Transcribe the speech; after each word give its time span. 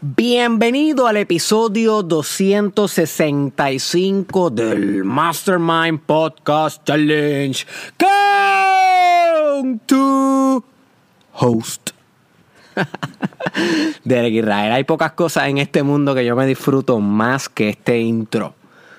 Bienvenido 0.00 1.06
al 1.06 1.18
episodio 1.18 2.02
265 2.02 4.50
del 4.50 5.04
Mastermind 5.04 6.00
Podcast 6.00 6.84
Challenge. 6.84 7.64
Count 7.96 9.86
to 9.86 10.64
host. 11.32 11.92
Derek 14.04 14.34
Israel, 14.34 14.72
hay 14.72 14.82
pocas 14.84 15.12
cosas 15.12 15.46
en 15.48 15.58
este 15.58 15.84
mundo 15.84 16.14
que 16.14 16.24
yo 16.24 16.34
me 16.34 16.46
disfruto 16.46 16.98
más 16.98 17.48
que 17.48 17.68
este 17.68 18.00
intro. 18.00 18.54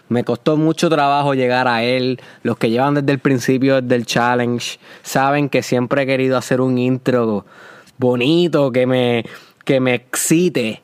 Me 0.08 0.24
costó 0.24 0.56
mucho 0.56 0.88
trabajo 0.90 1.34
llegar 1.34 1.68
a 1.68 1.84
él. 1.84 2.22
Los 2.44 2.58
que 2.58 2.70
llevan 2.70 2.94
desde 2.96 3.12
el 3.12 3.20
principio 3.20 3.82
del 3.82 4.06
challenge 4.06 4.80
saben 5.04 5.50
que 5.50 5.62
siempre 5.62 6.04
he 6.04 6.06
querido 6.06 6.38
hacer 6.38 6.62
un 6.62 6.78
intro 6.78 7.46
bonito, 7.98 8.72
que 8.72 8.86
me, 8.86 9.26
que 9.66 9.80
me 9.82 9.94
excite. 9.94 10.82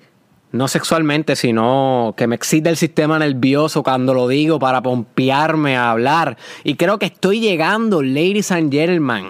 No 0.52 0.68
sexualmente, 0.68 1.38
sino 1.38 2.14
que 2.18 2.28
me 2.28 2.36
excite 2.36 2.68
el 2.68 2.76
sistema 2.76 3.18
nervioso 3.18 3.84
cuando 3.84 4.14
lo 4.14 4.28
digo 4.28 4.60
para 4.60 4.82
pompearme 4.82 5.78
a 5.78 5.92
hablar. 5.92 6.36
Y 6.66 6.76
creo 6.76 7.00
que 7.00 7.06
estoy 7.06 7.40
llegando, 7.40 8.02
ladies 8.02 8.52
and 8.52 8.70
gentlemen. 8.70 9.28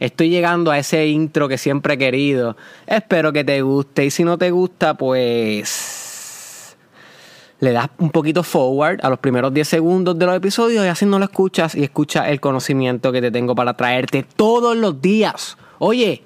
Estoy 0.00 0.28
llegando 0.28 0.72
a 0.72 0.78
ese 0.78 1.06
intro 1.06 1.46
que 1.48 1.56
siempre 1.56 1.94
he 1.94 1.98
querido. 1.98 2.56
Espero 2.88 3.32
que 3.32 3.44
te 3.44 3.62
guste. 3.62 4.06
Y 4.06 4.10
si 4.10 4.24
no 4.24 4.36
te 4.38 4.50
gusta, 4.50 4.94
pues 4.94 6.76
le 7.60 7.72
das 7.72 7.88
un 7.98 8.10
poquito 8.10 8.42
forward 8.42 8.98
a 9.02 9.08
los 9.08 9.18
primeros 9.18 9.54
10 9.54 9.66
segundos 9.66 10.18
de 10.18 10.26
los 10.26 10.36
episodios 10.36 10.84
y 10.84 10.88
así 10.88 11.06
no 11.06 11.18
lo 11.18 11.24
escuchas 11.24 11.74
y 11.74 11.84
escucha 11.84 12.28
el 12.28 12.40
conocimiento 12.40 13.12
que 13.12 13.20
te 13.20 13.30
tengo 13.30 13.54
para 13.54 13.74
traerte 13.74 14.24
todos 14.24 14.76
los 14.76 15.00
días. 15.00 15.56
Oye, 15.78 16.22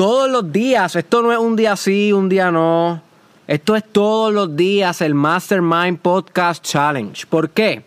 todos 0.00 0.30
los 0.30 0.50
días, 0.50 0.96
esto 0.96 1.20
no 1.20 1.30
es 1.30 1.38
un 1.38 1.56
día 1.56 1.76
sí, 1.76 2.10
un 2.10 2.30
día 2.30 2.50
no. 2.50 3.02
Esto 3.46 3.76
es 3.76 3.84
todos 3.84 4.32
los 4.32 4.56
días 4.56 5.02
el 5.02 5.12
Mastermind 5.12 5.98
Podcast 5.98 6.64
Challenge. 6.64 7.26
¿Por 7.26 7.50
qué? 7.50 7.84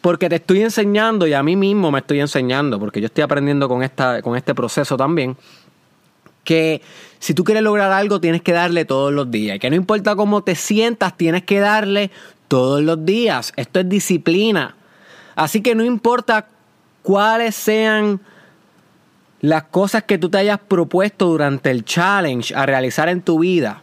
Porque 0.00 0.28
te 0.28 0.36
estoy 0.36 0.62
enseñando 0.62 1.26
y 1.26 1.32
a 1.32 1.42
mí 1.42 1.56
mismo 1.56 1.90
me 1.90 1.98
estoy 1.98 2.20
enseñando, 2.20 2.78
porque 2.78 3.00
yo 3.00 3.06
estoy 3.06 3.22
aprendiendo 3.22 3.68
con, 3.68 3.82
esta, 3.82 4.22
con 4.22 4.36
este 4.36 4.54
proceso 4.54 4.96
también, 4.96 5.36
que 6.44 6.82
si 7.18 7.34
tú 7.34 7.42
quieres 7.42 7.64
lograr 7.64 7.90
algo 7.90 8.20
tienes 8.20 8.42
que 8.42 8.52
darle 8.52 8.84
todos 8.84 9.12
los 9.12 9.28
días. 9.28 9.56
Y 9.56 9.58
que 9.58 9.70
no 9.70 9.74
importa 9.74 10.14
cómo 10.14 10.44
te 10.44 10.54
sientas, 10.54 11.16
tienes 11.16 11.42
que 11.42 11.58
darle 11.58 12.12
todos 12.46 12.80
los 12.80 13.04
días. 13.04 13.52
Esto 13.56 13.80
es 13.80 13.88
disciplina. 13.88 14.76
Así 15.34 15.62
que 15.62 15.74
no 15.74 15.82
importa 15.82 16.46
cuáles 17.02 17.56
sean 17.56 18.20
las 19.40 19.64
cosas 19.64 20.04
que 20.04 20.18
tú 20.18 20.28
te 20.28 20.38
hayas 20.38 20.58
propuesto 20.60 21.26
durante 21.26 21.70
el 21.70 21.84
challenge 21.84 22.54
a 22.54 22.66
realizar 22.66 23.08
en 23.08 23.22
tu 23.22 23.38
vida. 23.40 23.82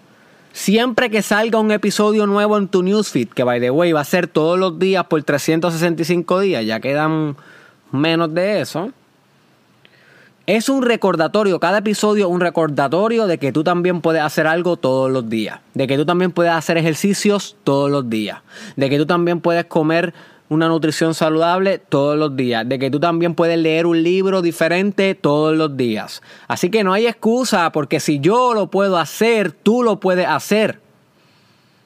Siempre 0.54 1.10
que 1.10 1.22
salga 1.22 1.60
un 1.60 1.72
episodio 1.72 2.26
nuevo 2.26 2.58
en 2.58 2.68
tu 2.68 2.82
newsfeed, 2.82 3.30
que 3.30 3.44
by 3.44 3.60
the 3.60 3.70
way 3.70 3.92
va 3.92 4.02
a 4.02 4.06
ser 4.06 4.28
todos 4.28 4.58
los 4.58 4.80
días 4.80 5.06
por 5.06 5.22
365 5.22 6.40
días, 6.40 6.66
ya 6.66 6.80
quedan 6.80 7.36
menos 7.92 8.34
de 8.34 8.62
eso. 8.62 8.92
Es 10.48 10.70
un 10.70 10.82
recordatorio, 10.82 11.60
cada 11.60 11.80
episodio 11.80 12.30
un 12.30 12.40
recordatorio 12.40 13.28
de 13.28 13.38
que 13.38 13.52
tú 13.52 13.64
también 13.64 14.00
puedes 14.00 14.22
hacer 14.22 14.48
algo 14.48 14.78
todos 14.78 15.12
los 15.12 15.30
días, 15.30 15.60
de 15.74 15.88
que 15.88 15.98
tú 15.98 16.06
también 16.06 16.32
puedes 16.32 16.54
hacer 16.54 16.78
ejercicios 16.78 17.58
todos 17.64 17.92
los 17.92 18.10
días, 18.10 18.40
de 18.78 18.90
que 18.90 18.98
tú 18.98 19.06
también 19.06 19.42
puedes 19.42 19.66
comer 19.66 20.14
una 20.50 20.68
nutrición 20.68 21.14
saludable 21.14 21.78
todos 21.78 22.18
los 22.18 22.36
días, 22.36 22.68
de 22.68 22.80
que 22.80 22.90
tú 22.90 23.00
también 23.00 23.36
puedes 23.36 23.58
leer 23.58 23.86
un 23.86 24.02
libro 24.02 24.42
diferente 24.42 25.16
todos 25.16 25.56
los 25.58 25.76
días. 25.76 26.22
Así 26.48 26.70
que 26.70 26.84
no 26.84 26.94
hay 26.94 27.08
excusa, 27.08 27.72
porque 27.72 28.00
si 28.00 28.20
yo 28.20 28.54
lo 28.54 28.68
puedo 28.68 28.98
hacer, 28.98 29.52
tú 29.52 29.84
lo 29.84 30.00
puedes 30.00 30.28
hacer. 30.28 30.80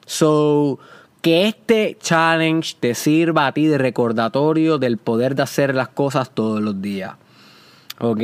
So, 0.05 0.79
que 1.21 1.47
este 1.47 1.97
challenge 1.99 2.75
te 2.79 2.95
sirva 2.95 3.47
a 3.47 3.51
ti 3.53 3.67
de 3.67 3.77
recordatorio 3.77 4.77
del 4.77 4.97
poder 4.97 5.35
de 5.35 5.43
hacer 5.43 5.75
las 5.75 5.89
cosas 5.89 6.31
todos 6.31 6.61
los 6.61 6.81
días. 6.81 7.13
¿Ok? 7.99 8.21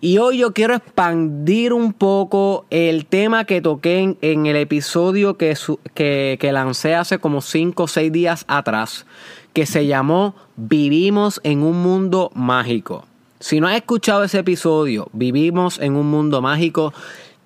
Y 0.00 0.18
hoy 0.18 0.38
yo 0.38 0.52
quiero 0.52 0.74
expandir 0.74 1.72
un 1.72 1.92
poco 1.92 2.66
el 2.70 3.04
tema 3.06 3.44
que 3.44 3.60
toqué 3.60 4.16
en, 4.20 4.46
el 4.46 4.54
episodio 4.54 5.36
que, 5.36 5.56
que, 5.94 6.36
que, 6.40 6.52
lancé 6.52 6.94
hace 6.94 7.18
como 7.18 7.40
5 7.40 7.82
o 7.82 7.88
6 7.88 8.12
días 8.12 8.44
atrás, 8.46 9.06
que 9.52 9.66
se 9.66 9.86
llamó 9.86 10.36
Vivimos 10.54 11.40
en 11.42 11.64
un 11.64 11.82
mundo 11.82 12.30
mágico. 12.34 13.06
Si 13.40 13.58
no 13.58 13.66
has 13.66 13.74
escuchado 13.74 14.22
ese 14.22 14.38
episodio, 14.38 15.08
Vivimos 15.12 15.80
en 15.80 15.96
un 15.96 16.08
mundo 16.08 16.40
mágico, 16.42 16.94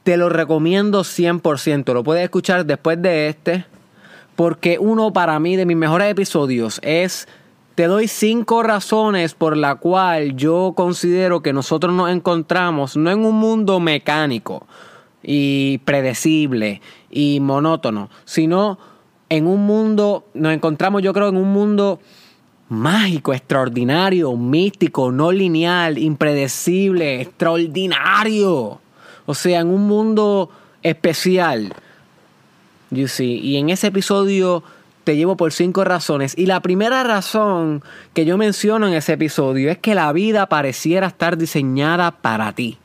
te 0.03 0.19
lo 0.19 0.29
recomiendo 0.29 1.05
100%. 1.05 1.95
Lo 1.95 2.05
puedes 2.05 2.23
escuchar 2.23 2.67
después 2.67 3.01
de 3.01 3.29
este, 3.29 3.65
porque 4.37 4.77
uno 4.79 5.11
para 5.11 5.39
mí 5.41 5.57
de 5.57 5.65
mis 5.65 5.77
mejores 5.79 6.11
episodios 6.11 6.81
es 6.83 7.29
te 7.75 7.85
doy 7.85 8.09
cinco 8.09 8.63
razones 8.63 9.35
por 9.35 9.57
la 9.57 9.77
cual 9.77 10.37
yo 10.37 10.73
considero 10.77 11.43
que 11.43 11.53
nosotros 11.53 11.95
nos 11.95 12.11
encontramos 12.11 12.97
no 12.97 13.11
en 13.11 13.25
un 13.25 13.37
mundo 13.37 13.81
mecánico 13.81 14.67
y 15.23 15.79
predecible 15.79 16.81
y 17.11 17.41
monótono, 17.41 18.11
sino 18.25 18.79
en 19.29 19.47
un 19.47 19.65
mundo, 19.65 20.27
nos 20.35 20.53
encontramos 20.53 21.03
yo 21.03 21.13
creo 21.13 21.29
en 21.29 21.37
un 21.37 21.53
mundo 21.53 22.01
mágico, 22.69 23.33
extraordinario, 23.33 24.35
místico, 24.37 25.13
no 25.13 25.31
lineal, 25.31 25.99
impredecible, 25.99 27.21
extraordinario. 27.21 28.81
O 29.27 29.35
sea, 29.35 29.61
en 29.61 29.69
un 29.69 29.87
mundo 29.87 30.51
especial. 30.83 31.75
You 32.91 33.09
see. 33.09 33.39
Y 33.39 33.57
en 33.57 33.71
ese 33.71 33.89
episodio 33.89 34.63
te 35.05 35.17
llevo 35.17 35.37
por 35.37 35.53
cinco 35.53 35.85
razones. 35.85 36.37
Y 36.37 36.47
la 36.47 36.61
primera 36.61 37.03
razón 37.03 37.83
que 38.15 38.25
yo 38.25 38.39
menciono 38.39 38.87
en 38.89 38.95
ese 38.95 39.15
episodio 39.15 39.71
es 39.71 39.79
que 39.79 39.95
la 39.95 40.13
vida 40.13 40.47
pareciera 40.47 41.09
estar 41.09 41.37
diseñada 41.37 42.11
para 42.11 42.53
ti. 42.53 42.79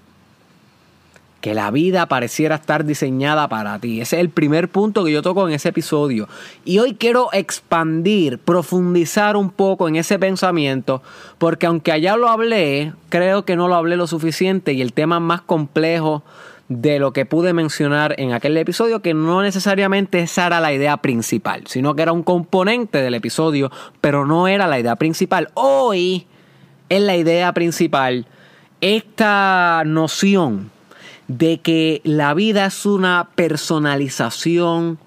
Que 1.42 1.54
la 1.54 1.70
vida 1.70 2.08
pareciera 2.08 2.56
estar 2.56 2.84
diseñada 2.84 3.48
para 3.48 3.78
ti. 3.80 4.02
Ese 4.02 4.18
es 4.18 4.22
el 4.22 4.30
primer 4.30 4.70
punto 4.70 5.06
que 5.06 5.12
yo 5.12 5.22
toco 5.22 5.48
en 5.48 5.54
ese 5.54 5.70
episodio. 5.70 6.28
Y 6.66 6.80
hoy 6.80 6.96
quiero 6.96 7.30
expandir, 7.32 8.40
profundizar 8.40 9.38
un 9.38 9.52
poco 9.52 9.88
en 9.88 9.96
ese 9.96 10.18
pensamiento, 10.18 11.04
porque 11.38 11.68
aunque 11.68 11.92
allá 11.92 12.18
lo 12.18 12.28
hablé, 12.28 12.94
creo 13.10 13.46
que 13.46 13.56
no 13.56 13.68
lo 13.68 13.76
hablé 13.76 13.98
lo 13.98 14.08
suficiente 14.08 14.74
y 14.74 14.82
el 14.82 14.94
tema 14.94 15.20
más 15.20 15.42
complejo 15.42 16.24
de 16.70 17.00
lo 17.00 17.14
que 17.14 17.26
pude 17.26 17.54
mencionar 17.54 18.16
en 18.18 18.34
aquel 18.34 18.58
episodio, 18.58 19.02
que 19.02 19.14
no 19.14 19.42
necesariamente 19.42 20.20
esa 20.20 20.48
era 20.48 20.60
la 20.60 20.74
idea 20.74 20.98
principal, 20.98 21.64
sino 21.68 21.96
que 21.96 22.02
era 22.02 22.12
un 22.12 22.24
componente 22.24 23.02
del 23.02 23.14
episodio, 23.14 23.72
pero 24.02 24.26
no 24.26 24.48
era 24.48 24.68
la 24.68 24.80
idea 24.80 24.96
principal. 24.98 25.50
Hoy 25.54 26.28
es 26.90 27.02
la 27.02 27.16
idea 27.16 27.54
principal 27.54 28.26
esta 28.82 29.84
noción 29.86 30.72
de 31.28 31.60
que 31.60 32.02
la 32.04 32.34
vida 32.34 32.66
es 32.66 32.86
una 32.86 33.30
personalización 33.36 34.98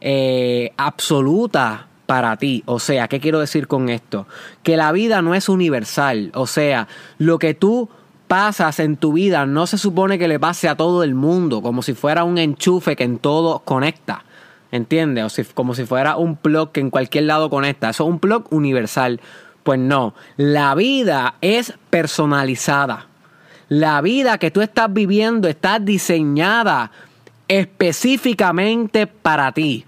eh, 0.00 0.72
absoluta 0.76 1.86
para 2.06 2.36
ti. 2.36 2.62
O 2.66 2.78
sea, 2.78 3.06
¿qué 3.08 3.20
quiero 3.20 3.38
decir 3.38 3.68
con 3.68 3.88
esto? 3.88 4.26
Que 4.62 4.76
la 4.76 4.92
vida 4.92 5.22
no 5.22 5.34
es 5.34 5.48
universal. 5.48 6.30
O 6.34 6.46
sea, 6.46 6.88
lo 7.18 7.38
que 7.38 7.54
tú 7.54 7.88
pasas 8.30 8.78
en 8.78 8.96
tu 8.96 9.14
vida 9.14 9.44
no 9.44 9.66
se 9.66 9.76
supone 9.76 10.16
que 10.16 10.28
le 10.28 10.38
pase 10.38 10.68
a 10.68 10.76
todo 10.76 11.02
el 11.02 11.16
mundo, 11.16 11.62
como 11.62 11.82
si 11.82 11.94
fuera 11.94 12.22
un 12.22 12.38
enchufe 12.38 12.94
que 12.94 13.02
en 13.02 13.18
todo 13.18 13.58
conecta. 13.64 14.24
¿Entiendes? 14.70 15.24
O 15.24 15.28
si, 15.30 15.42
como 15.42 15.74
si 15.74 15.84
fuera 15.84 16.14
un 16.14 16.36
plug 16.36 16.70
que 16.70 16.78
en 16.78 16.90
cualquier 16.90 17.24
lado 17.24 17.50
conecta. 17.50 17.90
Eso 17.90 18.04
es 18.04 18.08
un 18.08 18.20
plug 18.20 18.46
universal. 18.52 19.20
Pues 19.64 19.80
no, 19.80 20.14
la 20.36 20.76
vida 20.76 21.34
es 21.40 21.74
personalizada. 21.90 23.08
La 23.68 24.00
vida 24.00 24.38
que 24.38 24.52
tú 24.52 24.60
estás 24.60 24.92
viviendo 24.92 25.48
está 25.48 25.80
diseñada 25.80 26.92
específicamente 27.48 29.08
para 29.08 29.50
ti. 29.50 29.86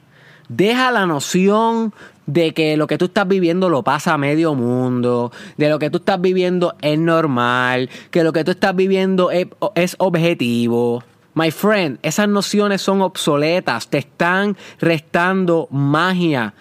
Deja 0.48 0.90
la 0.90 1.06
noción 1.06 1.94
de 2.26 2.54
que 2.54 2.76
lo 2.76 2.86
que 2.86 2.98
tú 2.98 3.06
estás 3.06 3.26
viviendo 3.26 3.68
lo 3.68 3.82
pasa 3.82 4.14
a 4.14 4.18
medio 4.18 4.54
mundo, 4.54 5.32
de 5.56 5.68
lo 5.68 5.78
que 5.78 5.90
tú 5.90 5.98
estás 5.98 6.20
viviendo 6.20 6.74
es 6.80 6.98
normal, 6.98 7.90
que 8.10 8.22
lo 8.22 8.32
que 8.32 8.44
tú 8.44 8.52
estás 8.52 8.74
viviendo 8.76 9.30
es, 9.30 9.96
objetivo. 9.98 11.02
My 11.34 11.50
friend, 11.50 11.98
esas 12.02 12.28
nociones 12.28 12.82
son 12.82 13.00
obsoletas, 13.00 13.88
te 13.88 13.98
están 13.98 14.56
restando 14.80 15.66
magia, 15.70 16.54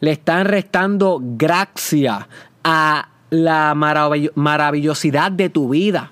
le 0.00 0.12
están 0.12 0.44
restando 0.44 1.20
gracia 1.22 2.28
a 2.62 3.08
la 3.30 3.74
maravillosidad 3.74 5.32
de 5.32 5.48
tu 5.48 5.70
vida. 5.70 6.10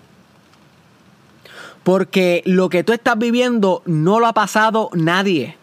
Porque 1.82 2.42
lo 2.46 2.68
que 2.68 2.84
tú 2.84 2.92
estás 2.92 3.18
viviendo 3.18 3.82
no 3.86 4.20
lo 4.20 4.26
ha 4.26 4.32
pasado 4.32 4.88
nadie. 4.94 5.56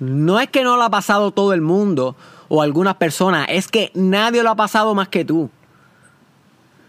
No 0.00 0.38
es 0.40 0.48
que 0.48 0.62
no 0.62 0.76
lo 0.76 0.84
ha 0.84 0.90
pasado 0.90 1.30
todo 1.30 1.52
el 1.52 1.60
mundo 1.60 2.16
o 2.48 2.62
algunas 2.62 2.96
personas, 2.96 3.46
es 3.50 3.68
que 3.68 3.90
nadie 3.94 4.42
lo 4.42 4.50
ha 4.50 4.56
pasado 4.56 4.94
más 4.94 5.08
que 5.08 5.24
tú. 5.24 5.50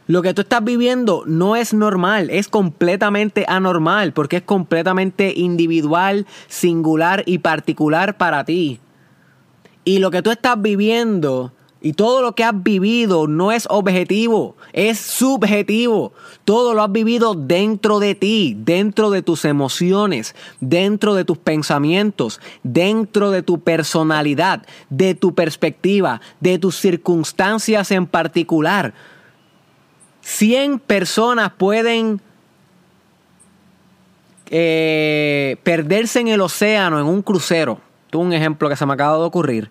Lo 0.07 0.23
que 0.23 0.33
tú 0.33 0.41
estás 0.41 0.63
viviendo 0.63 1.23
no 1.27 1.55
es 1.55 1.73
normal, 1.73 2.31
es 2.31 2.47
completamente 2.47 3.45
anormal, 3.47 4.11
porque 4.11 4.37
es 4.37 4.43
completamente 4.43 5.33
individual, 5.35 6.25
singular 6.47 7.21
y 7.27 7.39
particular 7.39 8.17
para 8.17 8.43
ti. 8.43 8.79
Y 9.83 9.99
lo 9.99 10.09
que 10.09 10.23
tú 10.23 10.31
estás 10.31 10.59
viviendo 10.59 11.51
y 11.81 11.93
todo 11.93 12.21
lo 12.21 12.35
que 12.35 12.43
has 12.43 12.61
vivido 12.61 13.27
no 13.27 13.53
es 13.53 13.65
objetivo, 13.69 14.57
es 14.73 14.99
subjetivo. 14.99 16.11
Todo 16.43 16.73
lo 16.73 16.83
has 16.83 16.91
vivido 16.91 17.35
dentro 17.35 17.99
de 17.99 18.15
ti, 18.15 18.55
dentro 18.57 19.09
de 19.11 19.21
tus 19.21 19.45
emociones, 19.45 20.35
dentro 20.59 21.15
de 21.15 21.23
tus 21.23 21.37
pensamientos, 21.37 22.41
dentro 22.63 23.31
de 23.31 23.43
tu 23.43 23.61
personalidad, 23.61 24.65
de 24.89 25.15
tu 25.15 25.33
perspectiva, 25.33 26.19
de 26.41 26.59
tus 26.59 26.75
circunstancias 26.75 27.91
en 27.91 28.07
particular. 28.07 28.93
100 30.21 30.79
personas 30.79 31.53
pueden 31.57 32.19
eh, 34.49 35.55
perderse 35.63 36.19
en 36.19 36.27
el 36.27 36.41
océano 36.41 36.99
en 36.99 37.05
un 37.05 37.21
crucero. 37.21 37.79
Tú 38.09 38.19
un 38.19 38.33
ejemplo 38.33 38.67
que 38.67 38.75
se 38.75 38.85
me 38.85 38.93
acaba 38.93 39.17
de 39.17 39.23
ocurrir. 39.23 39.69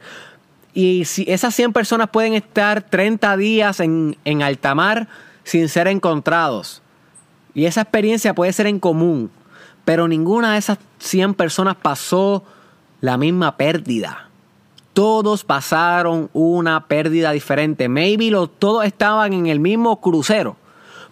Y 0.79 1.07
si 1.07 1.25
esas 1.27 1.57
100 1.57 1.73
personas 1.73 2.09
pueden 2.09 2.35
estar 2.35 2.83
30 2.83 3.37
días 3.37 3.81
en, 3.81 4.17
en 4.25 4.43
alta 4.43 4.77
mar 4.77 5.09
sin 5.43 5.69
ser 5.69 5.89
encontrados. 5.89 6.83
Y 7.53 7.65
esa 7.65 7.81
experiencia 7.81 8.33
puede 8.33 8.53
ser 8.53 8.69
en 8.69 8.79
común. 8.79 9.29
Pero 9.85 10.07
ninguna 10.07 10.53
de 10.53 10.59
esas 10.59 10.79
100 11.01 11.35
personas 11.35 11.75
pasó 11.75 12.45
la 13.01 13.19
misma 13.19 13.57
pérdida. 13.57 14.29
Todos 14.93 15.43
pasaron 15.43 16.31
una 16.33 16.87
pérdida 16.87 17.33
diferente. 17.33 17.89
Maybe 17.89 18.31
los, 18.31 18.49
todos 18.61 18.85
estaban 18.85 19.33
en 19.33 19.49
el 19.49 19.59
mismo 19.59 20.01
crucero. 20.01 20.55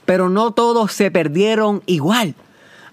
Pero 0.04 0.28
no 0.28 0.52
todos 0.52 0.92
se 0.92 1.10
perdieron 1.10 1.82
igual. 1.86 2.36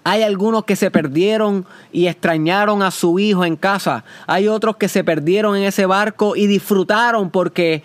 Hay 0.04 0.22
algunos 0.22 0.64
que 0.64 0.76
se 0.76 0.90
perdieron 0.90 1.66
y 1.90 2.06
extrañaron 2.06 2.82
a 2.82 2.90
su 2.90 3.18
hijo 3.18 3.44
en 3.44 3.56
casa. 3.56 4.04
Hay 4.26 4.48
otros 4.48 4.76
que 4.76 4.88
se 4.88 5.02
perdieron 5.02 5.56
en 5.56 5.64
ese 5.64 5.86
barco 5.86 6.36
y 6.36 6.46
disfrutaron 6.46 7.30
porque 7.30 7.82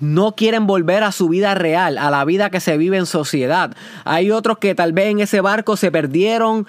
no 0.00 0.34
quieren 0.34 0.66
volver 0.66 1.02
a 1.02 1.12
su 1.12 1.28
vida 1.28 1.54
real, 1.54 1.98
a 1.98 2.10
la 2.10 2.24
vida 2.24 2.50
que 2.50 2.60
se 2.60 2.78
vive 2.78 2.96
en 2.96 3.06
sociedad. 3.06 3.76
Hay 4.04 4.30
otros 4.30 4.58
que 4.58 4.74
tal 4.74 4.92
vez 4.92 5.08
en 5.08 5.20
ese 5.20 5.40
barco 5.40 5.76
se 5.76 5.90
perdieron 5.90 6.66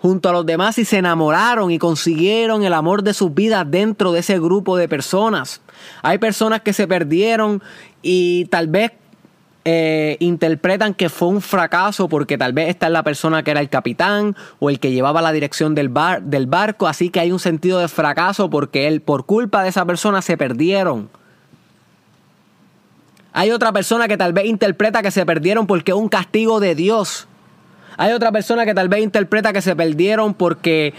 junto 0.00 0.30
a 0.30 0.32
los 0.32 0.46
demás 0.46 0.78
y 0.78 0.84
se 0.84 0.98
enamoraron 0.98 1.70
y 1.70 1.78
consiguieron 1.78 2.64
el 2.64 2.72
amor 2.72 3.02
de 3.02 3.14
sus 3.14 3.34
vidas 3.34 3.70
dentro 3.70 4.12
de 4.12 4.20
ese 4.20 4.38
grupo 4.38 4.76
de 4.76 4.88
personas. 4.88 5.60
Hay 6.02 6.18
personas 6.18 6.62
que 6.62 6.72
se 6.72 6.88
perdieron 6.88 7.62
y 8.02 8.46
tal 8.46 8.66
vez 8.66 8.92
eh, 9.64 10.16
interpretan 10.20 10.94
que 10.94 11.10
fue 11.10 11.28
un 11.28 11.42
fracaso 11.42 12.08
porque 12.08 12.38
tal 12.38 12.54
vez 12.54 12.70
esta 12.70 12.86
es 12.86 12.92
la 12.92 13.02
persona 13.02 13.42
que 13.42 13.50
era 13.50 13.60
el 13.60 13.68
capitán 13.68 14.34
o 14.58 14.70
el 14.70 14.80
que 14.80 14.90
llevaba 14.90 15.20
la 15.20 15.32
dirección 15.32 15.74
del, 15.74 15.90
bar, 15.90 16.22
del 16.22 16.46
barco, 16.46 16.86
así 16.86 17.10
que 17.10 17.20
hay 17.20 17.30
un 17.30 17.40
sentido 17.40 17.78
de 17.78 17.88
fracaso 17.88 18.48
porque 18.48 18.88
él, 18.88 19.02
por 19.02 19.26
culpa 19.26 19.62
de 19.62 19.68
esa 19.68 19.84
persona 19.84 20.22
se 20.22 20.38
perdieron. 20.38 21.10
Hay 23.32 23.50
otra 23.50 23.72
persona 23.72 24.08
que 24.08 24.16
tal 24.16 24.32
vez 24.32 24.46
interpreta 24.46 25.02
que 25.02 25.10
se 25.10 25.26
perdieron 25.26 25.66
porque 25.66 25.92
es 25.92 25.96
un 25.96 26.08
castigo 26.08 26.58
de 26.58 26.74
Dios. 26.74 27.28
Hay 27.96 28.12
otra 28.12 28.32
persona 28.32 28.64
que 28.64 28.74
tal 28.74 28.88
vez 28.88 29.02
interpreta 29.02 29.52
que 29.52 29.60
se 29.60 29.76
perdieron 29.76 30.32
porque 30.32 30.94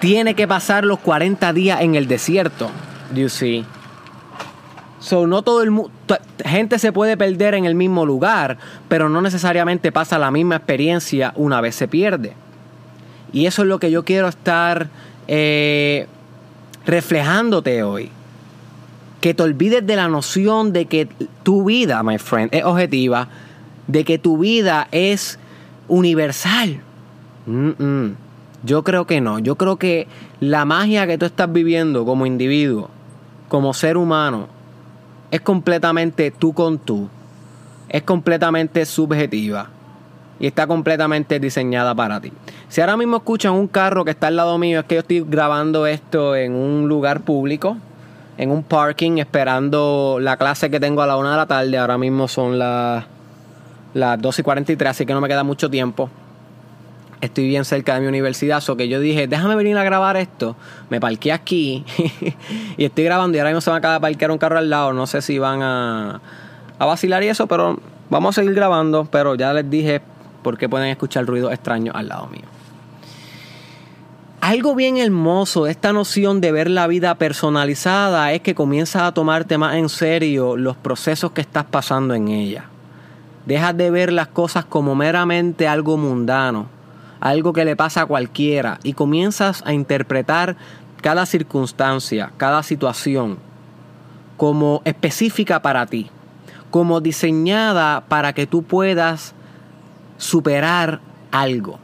tiene 0.00 0.34
que 0.34 0.46
pasar 0.46 0.84
los 0.84 1.00
40 1.00 1.52
días 1.52 1.80
en 1.80 1.96
el 1.96 2.06
desierto. 2.06 2.70
You 3.12 3.28
see. 3.28 3.64
So, 5.04 5.26
no 5.26 5.42
todo 5.42 5.62
el 5.62 5.70
gente 6.46 6.78
se 6.78 6.90
puede 6.90 7.18
perder 7.18 7.52
en 7.52 7.66
el 7.66 7.74
mismo 7.74 8.06
lugar, 8.06 8.56
pero 8.88 9.10
no 9.10 9.20
necesariamente 9.20 9.92
pasa 9.92 10.18
la 10.18 10.30
misma 10.30 10.56
experiencia 10.56 11.34
una 11.36 11.60
vez 11.60 11.74
se 11.74 11.88
pierde. 11.88 12.32
Y 13.30 13.44
eso 13.44 13.60
es 13.60 13.68
lo 13.68 13.78
que 13.78 13.90
yo 13.90 14.06
quiero 14.06 14.28
estar 14.28 14.88
eh, 15.28 16.06
reflejándote 16.86 17.82
hoy. 17.82 18.10
Que 19.20 19.34
te 19.34 19.42
olvides 19.42 19.86
de 19.86 19.94
la 19.94 20.08
noción 20.08 20.72
de 20.72 20.86
que 20.86 21.06
tu 21.42 21.64
vida, 21.64 22.02
my 22.02 22.16
friend, 22.16 22.54
es 22.54 22.64
objetiva, 22.64 23.28
de 23.86 24.04
que 24.04 24.16
tu 24.16 24.38
vida 24.38 24.88
es 24.90 25.38
universal. 25.86 26.80
Yo 28.62 28.82
creo 28.84 29.06
que 29.06 29.20
no. 29.20 29.38
Yo 29.38 29.56
creo 29.56 29.76
que 29.76 30.08
la 30.40 30.64
magia 30.64 31.06
que 31.06 31.18
tú 31.18 31.26
estás 31.26 31.52
viviendo 31.52 32.06
como 32.06 32.24
individuo, 32.24 32.88
como 33.50 33.74
ser 33.74 33.98
humano, 33.98 34.53
es 35.34 35.40
completamente 35.40 36.30
tú 36.30 36.52
con 36.52 36.78
tú. 36.78 37.08
Es 37.88 38.04
completamente 38.04 38.86
subjetiva. 38.86 39.66
Y 40.38 40.46
está 40.46 40.68
completamente 40.68 41.40
diseñada 41.40 41.92
para 41.92 42.20
ti. 42.20 42.32
Si 42.68 42.80
ahora 42.80 42.96
mismo 42.96 43.16
escuchan 43.16 43.54
un 43.54 43.66
carro 43.66 44.04
que 44.04 44.12
está 44.12 44.28
al 44.28 44.36
lado 44.36 44.56
mío, 44.58 44.78
es 44.78 44.86
que 44.86 44.94
yo 44.94 45.00
estoy 45.00 45.24
grabando 45.26 45.88
esto 45.88 46.36
en 46.36 46.54
un 46.54 46.86
lugar 46.86 47.22
público, 47.22 47.76
en 48.38 48.52
un 48.52 48.62
parking, 48.62 49.18
esperando 49.18 50.18
la 50.20 50.36
clase 50.36 50.70
que 50.70 50.78
tengo 50.78 51.02
a 51.02 51.06
la 51.08 51.16
una 51.16 51.32
de 51.32 51.36
la 51.38 51.46
tarde. 51.46 51.78
Ahora 51.78 51.98
mismo 51.98 52.28
son 52.28 52.56
las, 52.56 53.04
las 53.92 54.22
2 54.22 54.38
y 54.38 54.42
43, 54.44 54.88
así 54.88 55.04
que 55.04 55.14
no 55.14 55.20
me 55.20 55.26
queda 55.26 55.42
mucho 55.42 55.68
tiempo 55.68 56.10
estoy 57.24 57.48
bien 57.48 57.64
cerca 57.64 57.94
de 57.94 58.00
mi 58.00 58.06
universidad, 58.06 58.60
so 58.60 58.76
que 58.76 58.88
yo 58.88 59.00
dije, 59.00 59.26
déjame 59.26 59.56
venir 59.56 59.76
a 59.76 59.84
grabar 59.84 60.16
esto. 60.16 60.56
Me 60.90 61.00
parqué 61.00 61.32
aquí 61.32 61.84
y 62.76 62.84
estoy 62.84 63.04
grabando 63.04 63.36
y 63.36 63.40
ahora 63.40 63.50
mismo 63.50 63.60
se 63.60 63.70
me 63.70 63.76
acaba 63.76 63.94
de 63.94 64.00
parquear 64.00 64.30
un 64.30 64.38
carro 64.38 64.58
al 64.58 64.70
lado. 64.70 64.92
No 64.92 65.06
sé 65.06 65.22
si 65.22 65.38
van 65.38 65.62
a, 65.62 66.20
vacilar 66.78 67.22
y 67.22 67.28
eso, 67.28 67.46
pero 67.46 67.78
vamos 68.10 68.36
a 68.36 68.40
seguir 68.40 68.54
grabando. 68.54 69.06
Pero 69.06 69.34
ya 69.34 69.52
les 69.52 69.68
dije 69.68 70.00
por 70.42 70.58
qué 70.58 70.68
pueden 70.68 70.88
escuchar 70.88 71.24
ruido 71.24 71.50
extraño 71.50 71.92
al 71.94 72.08
lado 72.08 72.26
mío. 72.28 72.44
Algo 74.40 74.74
bien 74.74 74.98
hermoso 74.98 75.64
de 75.64 75.70
esta 75.70 75.94
noción 75.94 76.42
de 76.42 76.52
ver 76.52 76.68
la 76.68 76.86
vida 76.86 77.14
personalizada 77.14 78.30
es 78.32 78.42
que 78.42 78.54
comienzas 78.54 79.02
a 79.02 79.12
tomarte 79.12 79.56
más 79.56 79.76
en 79.76 79.88
serio 79.88 80.58
los 80.58 80.76
procesos 80.76 81.32
que 81.32 81.40
estás 81.40 81.64
pasando 81.64 82.12
en 82.12 82.28
ella. 82.28 82.66
Dejas 83.46 83.74
de 83.74 83.90
ver 83.90 84.12
las 84.12 84.28
cosas 84.28 84.66
como 84.66 84.94
meramente 84.94 85.66
algo 85.66 85.96
mundano 85.96 86.73
algo 87.24 87.54
que 87.54 87.64
le 87.64 87.74
pasa 87.74 88.02
a 88.02 88.06
cualquiera 88.06 88.78
y 88.82 88.92
comienzas 88.92 89.62
a 89.64 89.72
interpretar 89.72 90.56
cada 91.00 91.24
circunstancia, 91.24 92.32
cada 92.36 92.62
situación 92.62 93.38
como 94.36 94.82
específica 94.84 95.62
para 95.62 95.86
ti, 95.86 96.10
como 96.70 97.00
diseñada 97.00 98.02
para 98.08 98.34
que 98.34 98.46
tú 98.46 98.62
puedas 98.62 99.34
superar 100.18 101.00
algo. 101.30 101.78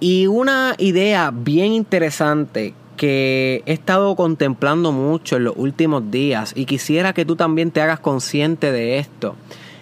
Y 0.00 0.26
una 0.26 0.74
idea 0.76 1.32
bien 1.34 1.72
interesante 1.72 2.74
que 2.98 3.62
he 3.64 3.72
estado 3.72 4.14
contemplando 4.16 4.92
mucho 4.92 5.36
en 5.36 5.44
los 5.44 5.54
últimos 5.56 6.10
días 6.10 6.52
y 6.54 6.66
quisiera 6.66 7.14
que 7.14 7.24
tú 7.24 7.36
también 7.36 7.70
te 7.70 7.80
hagas 7.80 8.00
consciente 8.00 8.70
de 8.70 8.98
esto, 8.98 9.34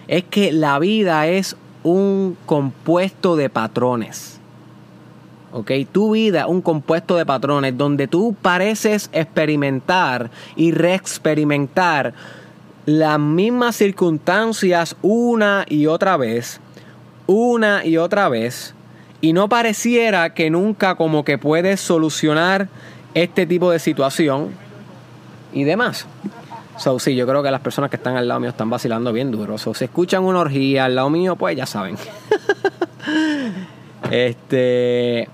es 0.07 0.23
que 0.23 0.53
la 0.53 0.79
vida 0.79 1.27
es 1.27 1.57
un 1.83 2.37
compuesto 2.45 3.35
de 3.35 3.49
patrones. 3.49 4.39
¿Ok? 5.51 5.71
Tu 5.91 6.11
vida, 6.11 6.47
un 6.47 6.61
compuesto 6.61 7.15
de 7.15 7.25
patrones 7.25 7.77
donde 7.77 8.07
tú 8.07 8.35
pareces 8.41 9.09
experimentar 9.13 10.29
y 10.55 10.71
reexperimentar 10.71 12.13
las 12.85 13.19
mismas 13.19 13.75
circunstancias 13.75 14.95
una 15.01 15.65
y 15.67 15.87
otra 15.87 16.17
vez, 16.17 16.59
una 17.27 17.85
y 17.85 17.97
otra 17.97 18.29
vez, 18.29 18.73
y 19.19 19.33
no 19.33 19.49
pareciera 19.49 20.33
que 20.33 20.49
nunca 20.49 20.95
como 20.95 21.25
que 21.25 21.37
puedes 21.37 21.81
solucionar 21.81 22.69
este 23.13 23.45
tipo 23.45 23.71
de 23.71 23.79
situación 23.79 24.49
y 25.53 25.63
demás. 25.63 26.05
So, 26.77 26.99
sí, 26.99 27.15
yo 27.15 27.25
creo 27.25 27.41
que 27.41 27.49
las 27.49 27.61
personas 27.61 27.89
que 27.89 27.95
están 27.95 28.15
al 28.17 28.27
lado 28.27 28.39
mío 28.39 28.49
están 28.49 28.69
vacilando 28.69 29.11
bien 29.11 29.31
duro. 29.31 29.57
So, 29.57 29.73
si 29.73 29.85
escuchan 29.85 30.23
una 30.23 30.39
orgía 30.39 30.85
al 30.85 30.95
lado 30.95 31.09
mío, 31.09 31.35
pues 31.35 31.57
ya 31.57 31.65
saben. 31.65 31.97
este. 34.11 35.27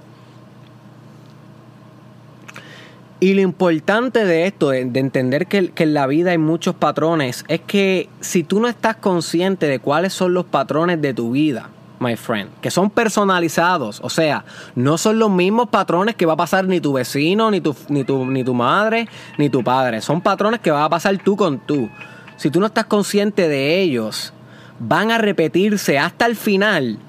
Y 3.20 3.34
lo 3.34 3.42
importante 3.42 4.26
de 4.26 4.48
esto, 4.48 4.70
de, 4.70 4.82
entender 4.82 5.48
que, 5.48 5.72
que, 5.72 5.84
en 5.84 5.94
la 5.94 6.08
vida 6.08 6.32
hay 6.32 6.38
muchos 6.38 6.76
patrones, 6.76 7.46
es 7.48 7.62
que 7.62 8.10
si 8.20 8.44
tú 8.44 8.60
no 8.60 8.68
estás 8.68 8.98
consciente 8.98 9.68
de 9.68 9.80
cuáles 9.80 10.12
son 10.12 10.34
los 10.34 10.46
patrones 10.46 11.02
de 11.02 11.14
tu 11.14 11.32
vida, 11.32 11.70
my 12.04 12.16
friend, 12.16 12.50
que 12.62 12.70
son 12.70 12.90
personalizados. 12.90 14.00
O 14.04 14.10
sea, 14.10 14.46
no 14.76 14.98
son 14.98 15.20
los 15.20 15.32
mismos 15.32 15.70
patrones 15.70 16.16
que 16.16 16.26
va 16.26 16.34
a 16.34 16.38
pasar 16.38 16.66
ni 16.66 16.80
tu 16.80 16.94
vecino, 16.94 17.50
ni 17.50 17.62
tu, 17.62 17.76
ni 17.90 18.04
tu, 18.04 18.26
ni 18.26 18.44
tu 18.44 18.54
madre, 18.54 19.08
ni 19.38 19.50
tu 19.50 19.64
padre. 19.64 20.02
Son 20.02 20.22
patrones 20.22 20.60
que 20.60 20.72
va 20.72 20.84
a 20.84 20.90
pasar 20.90 21.18
tú 21.18 21.36
con 21.36 21.60
tú. 21.60 21.90
Si 22.36 22.52
tú 22.52 22.60
no 22.60 22.66
estás 22.66 22.86
consciente 22.86 23.48
de 23.48 23.82
ellos, 23.82 24.34
van 24.80 25.12
a 25.12 25.18
repetirse 25.18 25.98
hasta 25.98 26.26
el 26.26 26.36
final 26.36 27.00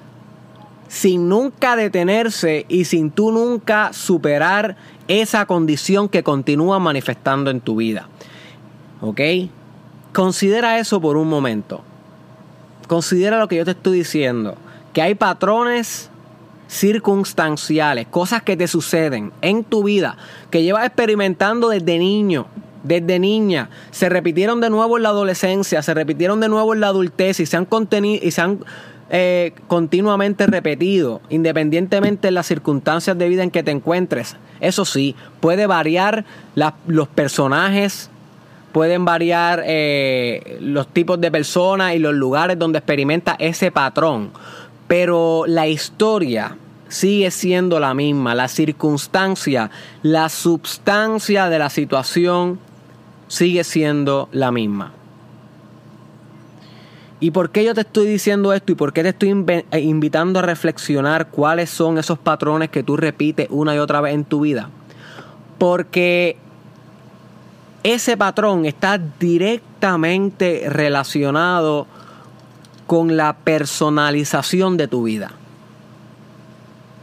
sin 0.87 1.27
nunca 1.29 1.75
detenerse 1.75 2.65
y 2.69 2.85
sin 2.85 3.11
tú 3.11 3.31
nunca 3.31 3.91
superar 3.93 4.77
esa 5.07 5.45
condición 5.45 6.09
que 6.09 6.23
continúa 6.23 6.79
manifestando 6.79 7.51
en 7.51 7.61
tu 7.61 7.75
vida. 7.75 8.07
¿Ok? 9.01 9.21
Considera 10.13 10.79
eso 10.79 11.01
por 11.01 11.17
un 11.17 11.27
momento. 11.27 11.83
considera 12.87 13.39
lo 13.39 13.47
que 13.47 13.55
yo 13.55 13.65
te 13.65 13.71
estoy 13.71 13.97
diciendo, 13.97 14.55
que 14.95 15.01
hay 15.01 15.13
patrones 15.13 16.09
circunstanciales, 16.69 18.07
cosas 18.07 18.43
que 18.43 18.55
te 18.55 18.65
suceden 18.65 19.33
en 19.41 19.65
tu 19.65 19.83
vida, 19.83 20.15
que 20.49 20.63
llevas 20.63 20.85
experimentando 20.85 21.67
desde 21.67 21.99
niño, 21.99 22.47
desde 22.81 23.19
niña, 23.19 23.69
se 23.91 24.07
repitieron 24.07 24.61
de 24.61 24.69
nuevo 24.69 24.95
en 24.95 25.03
la 25.03 25.09
adolescencia, 25.09 25.81
se 25.81 25.93
repitieron 25.93 26.39
de 26.39 26.47
nuevo 26.47 26.73
en 26.73 26.79
la 26.79 26.87
adultez 26.87 27.41
y 27.41 27.45
se 27.45 27.57
han, 27.57 27.67
y 28.01 28.31
se 28.31 28.41
han 28.41 28.59
eh, 29.09 29.51
continuamente 29.67 30.47
repetido, 30.47 31.19
independientemente 31.29 32.29
de 32.29 32.31
las 32.31 32.45
circunstancias 32.45 33.17
de 33.17 33.27
vida 33.27 33.43
en 33.43 33.51
que 33.51 33.63
te 33.63 33.71
encuentres. 33.71 34.37
Eso 34.61 34.85
sí, 34.85 35.13
puede 35.41 35.67
variar 35.67 36.23
los 36.87 37.07
personajes, 37.09 38.09
pueden 38.75 39.05
variar 39.05 39.63
eh, 39.65 40.57
los 40.59 40.89
tipos 40.89 41.21
de 41.21 41.31
personas 41.31 41.95
y 41.95 41.99
los 41.99 42.13
lugares 42.13 42.59
donde 42.59 42.79
experimenta 42.79 43.37
ese 43.39 43.71
patrón. 43.71 44.31
Pero 44.87 45.45
la 45.47 45.67
historia 45.67 46.57
sigue 46.87 47.31
siendo 47.31 47.79
la 47.79 47.93
misma, 47.93 48.35
la 48.35 48.47
circunstancia, 48.47 49.71
la 50.03 50.29
substancia 50.29 51.49
de 51.49 51.59
la 51.59 51.69
situación 51.69 52.59
sigue 53.27 53.63
siendo 53.63 54.29
la 54.31 54.51
misma. 54.51 54.93
¿Y 57.19 57.31
por 57.31 57.49
qué 57.49 57.63
yo 57.63 57.73
te 57.73 57.81
estoy 57.81 58.07
diciendo 58.07 58.53
esto 58.53 58.73
y 58.73 58.75
por 58.75 58.93
qué 58.93 59.01
te 59.01 59.09
estoy 59.09 59.45
eh, 59.47 59.79
invitando 59.79 60.39
a 60.39 60.41
reflexionar 60.41 61.29
cuáles 61.29 61.69
son 61.69 61.97
esos 61.97 62.19
patrones 62.19 62.69
que 62.69 62.83
tú 62.83 62.97
repites 62.97 63.47
una 63.49 63.73
y 63.73 63.79
otra 63.79 64.01
vez 64.01 64.13
en 64.13 64.25
tu 64.25 64.41
vida? 64.41 64.69
Porque 65.57 66.37
ese 67.83 68.17
patrón 68.17 68.65
está 68.65 68.97
directamente 68.97 70.65
relacionado 70.67 71.87
con 72.87 73.17
la 73.17 73.37
personalización 73.37 74.77
de 74.77 74.87
tu 74.87 75.03
vida. 75.03 75.31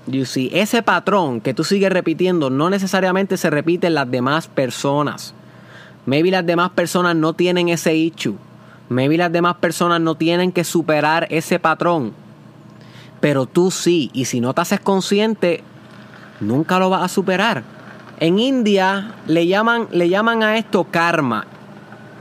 You 0.06 0.24
see, 0.24 0.50
ese 0.52 0.82
patrón 0.82 1.40
que 1.40 1.54
tú 1.54 1.62
sigues 1.64 1.90
repitiendo 1.90 2.50
no 2.50 2.70
necesariamente 2.70 3.36
se 3.36 3.50
repite 3.50 3.86
en 3.86 3.94
las 3.94 4.10
demás 4.10 4.48
personas. 4.48 5.34
Maybe 6.06 6.30
las 6.30 6.44
demás 6.44 6.70
personas 6.70 7.14
no 7.14 7.34
tienen 7.34 7.68
ese 7.68 7.94
issue. 7.94 8.36
Maybe 8.88 9.16
las 9.16 9.30
demás 9.30 9.56
personas 9.56 10.00
no 10.00 10.16
tienen 10.16 10.50
que 10.50 10.64
superar 10.64 11.28
ese 11.30 11.60
patrón. 11.60 12.12
Pero 13.20 13.46
tú 13.46 13.70
sí. 13.70 14.10
Y 14.12 14.24
si 14.24 14.40
no 14.40 14.52
te 14.52 14.62
haces 14.62 14.80
consciente, 14.80 15.62
nunca 16.40 16.80
lo 16.80 16.90
vas 16.90 17.02
a 17.02 17.08
superar. 17.08 17.62
En 18.18 18.40
India 18.40 19.14
le 19.28 19.46
llaman, 19.46 19.86
le 19.92 20.08
llaman 20.08 20.42
a 20.42 20.58
esto 20.58 20.84
karma. 20.84 21.46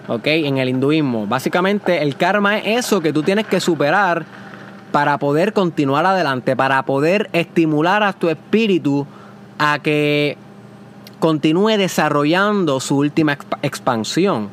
¿Ok? 0.08 0.28
En 0.28 0.58
el 0.58 0.70
hinduismo. 0.70 1.28
Básicamente 1.28 2.02
el 2.02 2.16
karma 2.16 2.58
es 2.58 2.86
eso 2.86 3.02
que 3.02 3.14
tú 3.14 3.24
tienes 3.24 3.48
que 3.48 3.60
superar 3.60 4.26
para 4.92 5.18
poder 5.18 5.54
continuar 5.54 6.06
adelante, 6.06 6.56
para 6.56 6.84
poder 6.84 7.30
estimular 7.34 8.04
a 8.04 8.14
tu 8.14 8.30
espíritu 8.30 9.08
a 9.58 9.80
que 9.80 10.38
continúe 11.20 11.78
desarrollando 11.78 12.80
su 12.80 12.98
última 12.98 13.38
expansión. 13.62 14.50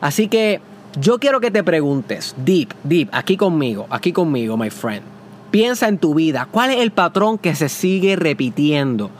Así 0.00 0.28
que 0.28 0.60
yo 0.98 1.18
quiero 1.18 1.40
que 1.40 1.50
te 1.50 1.62
preguntes, 1.62 2.34
deep, 2.36 2.72
deep, 2.84 3.08
aquí 3.12 3.36
conmigo, 3.36 3.86
aquí 3.90 4.12
conmigo, 4.12 4.56
my 4.56 4.70
friend. 4.70 5.02
Piensa 5.50 5.88
en 5.88 5.98
tu 5.98 6.14
vida, 6.14 6.48
¿cuál 6.50 6.70
es 6.70 6.78
el 6.78 6.92
patrón 6.92 7.36
que 7.36 7.54
se 7.54 7.68
sigue 7.68 8.16
repitiendo 8.16 9.10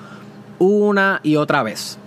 una 0.58 1.20
y 1.22 1.36
otra 1.36 1.62
vez? 1.62 1.98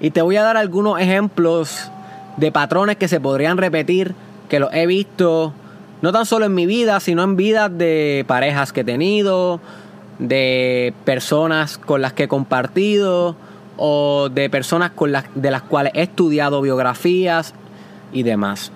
Y 0.00 0.10
te 0.10 0.22
voy 0.22 0.36
a 0.36 0.42
dar 0.42 0.56
algunos 0.56 0.98
ejemplos 0.98 1.90
de 2.36 2.50
patrones 2.50 2.96
que 2.96 3.06
se 3.06 3.20
podrían 3.20 3.58
repetir, 3.58 4.14
que 4.48 4.58
los 4.58 4.72
he 4.72 4.86
visto 4.86 5.52
no 6.02 6.12
tan 6.12 6.24
solo 6.24 6.46
en 6.46 6.54
mi 6.54 6.66
vida, 6.66 6.98
sino 7.00 7.22
en 7.22 7.36
vidas 7.36 7.70
de 7.76 8.24
parejas 8.26 8.72
que 8.72 8.80
he 8.80 8.84
tenido, 8.84 9.60
de 10.18 10.94
personas 11.04 11.78
con 11.78 12.00
las 12.00 12.14
que 12.14 12.24
he 12.24 12.28
compartido 12.28 13.36
o 13.76 14.28
de 14.30 14.48
personas 14.50 14.90
con 14.90 15.12
las, 15.12 15.24
de 15.34 15.50
las 15.50 15.62
cuales 15.62 15.92
he 15.94 16.02
estudiado 16.02 16.62
biografías 16.62 17.54
y 18.12 18.22
demás. 18.22 18.72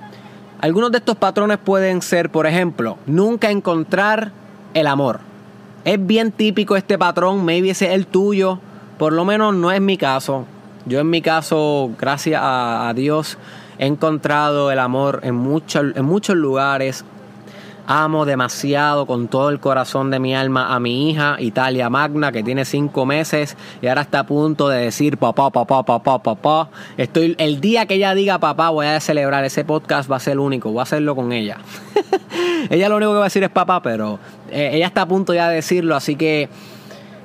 Algunos 0.61 0.93
de 0.93 0.99
estos 0.99 1.17
patrones 1.17 1.59
pueden 1.59 2.03
ser, 2.03 2.31
por 2.31 2.47
ejemplo, 2.47 2.99
nunca 3.07 3.51
encontrar 3.51 4.33
el 4.73 4.87
amor. 4.87 5.21
Es 5.85 6.05
bien 6.05 6.33
típico 6.33 6.77
este 6.77 6.97
patrón, 6.97 7.45
maybe 7.45 7.71
ese 7.71 7.87
es 7.87 7.93
el 7.93 8.07
tuyo, 8.07 8.59
por 8.99 9.13
lo 9.13 9.25
menos 9.25 9.55
no 9.55 9.71
es 9.71 9.81
mi 9.81 9.99
caso. 9.99 10.47
Yo 10.87 11.01
en 11.01 11.11
mi 11.11 11.23
caso, 11.23 11.91
gracias 11.99 12.41
a, 12.43 12.93
Dios, 12.95 13.39
he 13.79 13.87
encontrado 13.87 14.71
el 14.71 14.79
amor 14.79 15.21
en, 15.23 15.37
en 15.97 16.05
muchos 16.05 16.37
lugares, 16.37 17.05
Amo 17.87 18.25
demasiado 18.25 19.05
con 19.05 19.29
todo 19.29 19.51
el 19.51 19.61
corazón 19.61 20.11
de 20.11 20.19
mi 20.19 20.35
alma 20.35 20.75
a 20.75 20.81
mi 20.81 21.11
hija, 21.11 21.37
Italia 21.39 21.91
Magna, 21.91 22.33
que 22.33 22.43
tiene 22.43 22.65
cinco 22.65 23.05
meses 23.05 23.59
y 23.83 23.89
ahora 23.89 24.01
está 24.01 24.21
a 24.21 24.27
punto 24.27 24.71
de 24.71 24.79
decir 24.85 25.19
papá, 25.19 25.51
papá, 25.51 25.83
papá, 25.83 26.23
papá. 26.23 26.71
Estoy, 26.97 27.35
el 27.37 27.61
día 27.61 27.85
que 27.85 27.97
ella 27.97 28.15
diga 28.15 28.39
papá, 28.39 28.71
voy 28.71 28.87
a 28.87 28.99
celebrar 29.01 29.45
ese 29.45 29.67
podcast, 29.67 30.11
va 30.11 30.17
a 30.17 30.21
ser 30.21 30.33
el 30.33 30.39
único, 30.39 30.71
voy 30.71 30.81
a 30.81 30.85
hacerlo 30.85 31.15
con 31.15 31.33
ella. 31.33 31.59
ella 32.71 32.89
lo 32.89 32.97
único 32.97 33.13
que 33.13 33.19
va 33.19 33.25
a 33.25 33.25
decir 33.25 33.45
es 33.45 33.51
papá, 33.51 33.83
pero 33.83 34.19
eh, 34.51 34.71
ella 34.73 34.87
está 34.87 35.03
a 35.03 35.07
punto 35.07 35.35
ya 35.35 35.51
de 35.51 35.57
decirlo, 35.57 35.95
así 35.95 36.17
que 36.17 36.49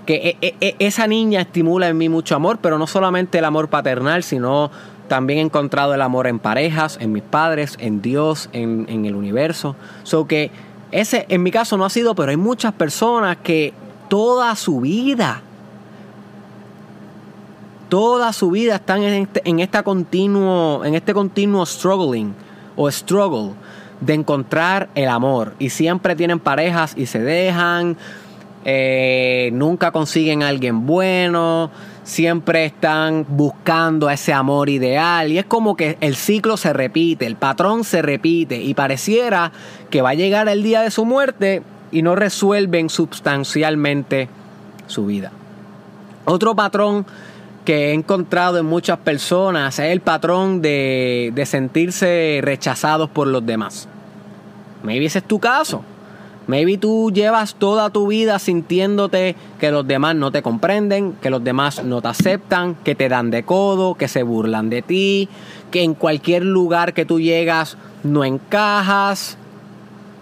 que 0.10 0.16
e, 0.42 0.48
e, 0.48 0.56
e, 0.60 0.75
esa 0.80 1.06
niña 1.06 1.42
estimula 1.42 1.88
en 1.88 1.96
mí 1.96 2.10
mucho 2.10 2.36
amor, 2.36 2.58
pero 2.60 2.80
no 2.80 2.88
solamente 2.88 3.38
el 3.38 3.46
amor 3.46 3.68
paternal, 3.68 4.24
sino 4.24 4.72
también 5.08 5.38
he 5.38 5.42
encontrado 5.44 5.94
el 5.94 6.01
amor 6.01 6.25
en 6.25 6.39
parejas, 6.39 6.98
en 7.00 7.12
mis 7.12 7.22
padres, 7.22 7.78
en 7.80 8.01
Dios, 8.01 8.50
en, 8.51 9.06
el 9.06 9.13
universo. 9.13 9.75
So 10.01 10.25
que 10.25 10.50
ese 10.92 11.28
en 11.30 11.44
mi 11.44 11.51
caso 11.51 11.78
no 11.78 11.86
ha 11.86 11.92
sido, 11.92 12.16
pero 12.16 12.32
hay 12.32 12.38
muchas 12.38 12.74
personas 12.74 13.38
que 13.44 13.72
toda 14.10 14.56
su 14.56 14.82
vida, 14.82 15.44
toda 17.88 18.34
su 18.34 18.50
vida 18.50 18.78
están 18.78 19.04
en 19.04 19.13
este, 19.13 19.48
en 19.48 19.60
esta 19.60 19.84
continuo, 19.84 20.84
en 20.86 20.96
este 20.96 21.13
continuo 21.13 21.68
struggling 21.68 22.34
o 22.75 22.89
struggle 22.89 23.51
de 24.01 24.16
encontrar 24.16 24.89
el 24.96 25.10
amor. 25.10 25.54
Y 25.60 25.70
siempre 25.70 26.16
tienen 26.16 26.39
parejas 26.39 26.96
y 26.98 27.06
se 27.06 27.20
dejan. 27.20 27.96
Eh, 28.66 29.50
nunca 29.54 29.92
consiguen 29.92 30.44
a 30.44 30.50
alguien 30.50 30.86
bueno 30.86 31.72
siempre 32.10 32.66
están 32.66 33.25
buscando 33.30 34.10
ese 34.10 34.34
amor 34.34 34.68
ideal 34.70 35.32
y 35.32 35.38
es 35.38 35.46
como 35.46 35.75
que 35.75 35.98
el 36.01 36.16
ciclo 36.16 36.58
se 36.58 36.74
repite, 36.74 37.28
el 37.28 37.36
patrón 37.36 37.84
se 37.84 38.01
repite 38.01 38.62
y 38.62 38.74
pareciera 38.74 39.51
que 39.92 40.01
va 40.01 40.10
a 40.10 40.16
llegar 40.16 40.50
el 40.50 40.63
día 40.63 40.82
de 40.82 40.92
su 40.92 41.06
muerte 41.06 41.62
y 41.92 42.01
no 42.01 42.16
resuelven 42.16 42.89
sustancialmente 42.89 44.28
su 44.88 45.06
vida. 45.06 45.32
Otro 46.25 46.56
patrón 46.56 47.06
que 47.63 47.89
he 47.89 47.94
encontrado 47.94 48.58
en 48.58 48.66
muchas 48.66 48.98
personas 48.98 49.78
es 49.78 49.92
el 49.92 50.01
patrón 50.01 50.62
de, 50.63 51.32
de 51.36 51.46
sentirse 51.46 52.39
rechazados 52.42 53.10
por 53.10 53.28
los 53.28 53.46
demás. 53.46 53.88
Maybe 54.84 55.06
ese 55.06 55.20
es 55.20 55.25
tu 55.25 55.39
caso. 55.39 55.84
Maybe 56.50 56.79
tú 56.79 57.12
llevas 57.13 57.53
toda 57.53 57.91
tu 57.91 58.08
vida 58.08 58.39
sintiéndote 58.39 59.36
que 59.60 59.70
los 59.70 59.86
demás 59.86 60.15
no 60.15 60.32
te 60.32 60.41
comprenden, 60.41 61.13
que 61.22 61.29
los 61.29 61.44
demás 61.44 61.84
no 61.84 62.01
te 62.01 62.08
aceptan, 62.08 62.74
que 62.74 62.96
te 62.96 63.08
dan 63.08 63.29
de 63.29 63.44
codo, 63.44 63.94
que 63.94 64.08
se 64.08 64.24
burlan 64.24 64.72
de 64.72 64.82
ti, 64.82 65.29
que 65.70 65.84
en 65.84 65.94
cualquier 65.94 66.44
lugar 66.44 66.96
que 66.96 67.06
tú 67.06 67.20
llegas 67.20 67.77
no 68.01 68.25
encajas. 68.25 69.38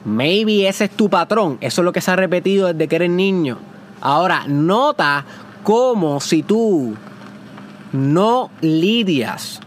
Maybe 0.04 0.68
ese 0.68 0.84
es 0.84 0.92
tu 0.92 1.10
patrón. 1.10 1.60
Eso 1.62 1.80
es 1.80 1.86
lo 1.86 1.94
que 1.94 2.02
se 2.02 2.12
ha 2.12 2.18
repetido 2.18 2.68
desde 2.74 2.90
que 2.90 2.98
eres 2.98 3.10
niño. 3.10 3.58
Ahora, 4.02 4.44
nota 4.50 5.24
cómo 5.64 6.20
si 6.20 6.44
tú 6.44 6.94
no 7.94 8.50
lidias 8.60 9.62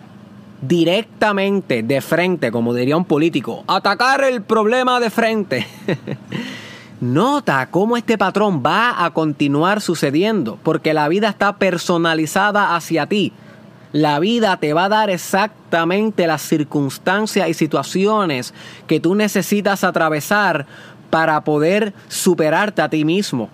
directamente, 0.61 1.83
de 1.83 2.01
frente, 2.01 2.53
como 2.53 2.75
diría 2.75 2.97
un 2.97 3.05
político, 3.05 3.65
atacar 3.67 4.23
el 4.25 4.43
problema 4.43 5.01
de 5.01 5.11
frente. 5.11 5.67
Nota 7.01 7.71
cómo 7.71 7.97
este 7.97 8.19
patrón 8.19 8.63
va 8.65 9.05
a 9.05 9.11
continuar 9.13 9.81
sucediendo, 9.81 10.59
porque 10.63 10.93
la 10.93 11.09
vida 11.09 11.31
está 11.31 11.57
personalizada 11.57 12.77
hacia 12.77 13.07
ti. 13.07 13.33
La 13.93 14.19
vida 14.19 14.57
te 14.59 14.75
va 14.75 14.85
a 14.85 14.89
dar 14.91 15.11
exactamente 15.11 16.27
las 16.27 16.43
circunstancias 16.43 17.49
y 17.49 17.55
situaciones 17.55 18.55
que 18.87 19.01
tú 19.01 19.15
necesitas 19.15 19.83
atravesar 19.83 20.67
para 21.09 21.43
poder 21.43 21.95
superarte 22.09 22.83
a 22.83 22.89
ti 22.89 23.05
mismo. 23.05 23.49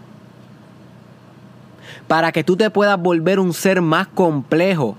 Para 2.08 2.32
que 2.32 2.44
tú 2.44 2.56
te 2.56 2.68
puedas 2.68 3.00
volver 3.00 3.40
un 3.40 3.54
ser 3.54 3.80
más 3.80 4.08
complejo, 4.08 4.96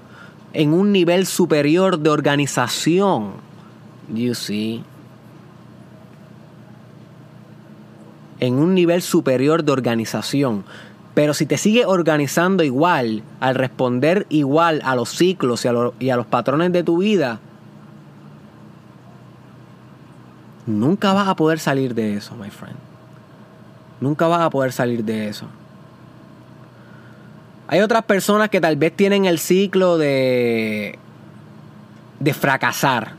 en 0.54 0.74
un 0.74 0.92
nivel 0.92 1.28
superior 1.28 2.00
de 2.00 2.10
organización. 2.10 3.34
You 4.12 4.34
see. 4.34 4.84
En 8.40 8.56
un 8.56 8.76
nivel 8.76 9.02
superior 9.02 9.64
de 9.64 9.72
organización. 9.72 10.64
Pero 11.14 11.34
si 11.34 11.46
te 11.46 11.58
sigue 11.58 11.86
organizando 11.86 12.64
igual, 12.64 13.24
al 13.40 13.56
responder 13.56 14.28
igual 14.30 14.82
a 14.84 14.96
los 14.96 15.10
ciclos 15.10 15.66
y 16.00 16.10
a, 16.10 16.16
los 16.16 16.26
patrones 16.28 16.72
de 16.72 16.84
tu 16.84 17.00
vida, 17.00 17.40
nunca 20.68 21.14
vas 21.14 21.28
a 21.28 21.36
poder 21.36 21.60
salir 21.60 21.96
de 21.96 22.16
eso, 22.16 22.36
my 22.36 22.52
friend. 22.52 22.78
Nunca 24.00 24.28
vas 24.28 24.42
a 24.42 24.50
poder 24.52 24.72
salir 24.72 25.04
de 25.04 25.28
eso. 25.28 25.48
Hay 27.68 27.82
otras 27.82 28.04
personas 28.04 28.50
que 28.50 28.62
tal 28.62 28.76
vez 28.76 28.96
tienen 28.96 29.26
el 29.26 29.40
ciclo 29.40 29.98
de 29.98 31.00
de 32.20 32.34
fracasar. 32.34 33.14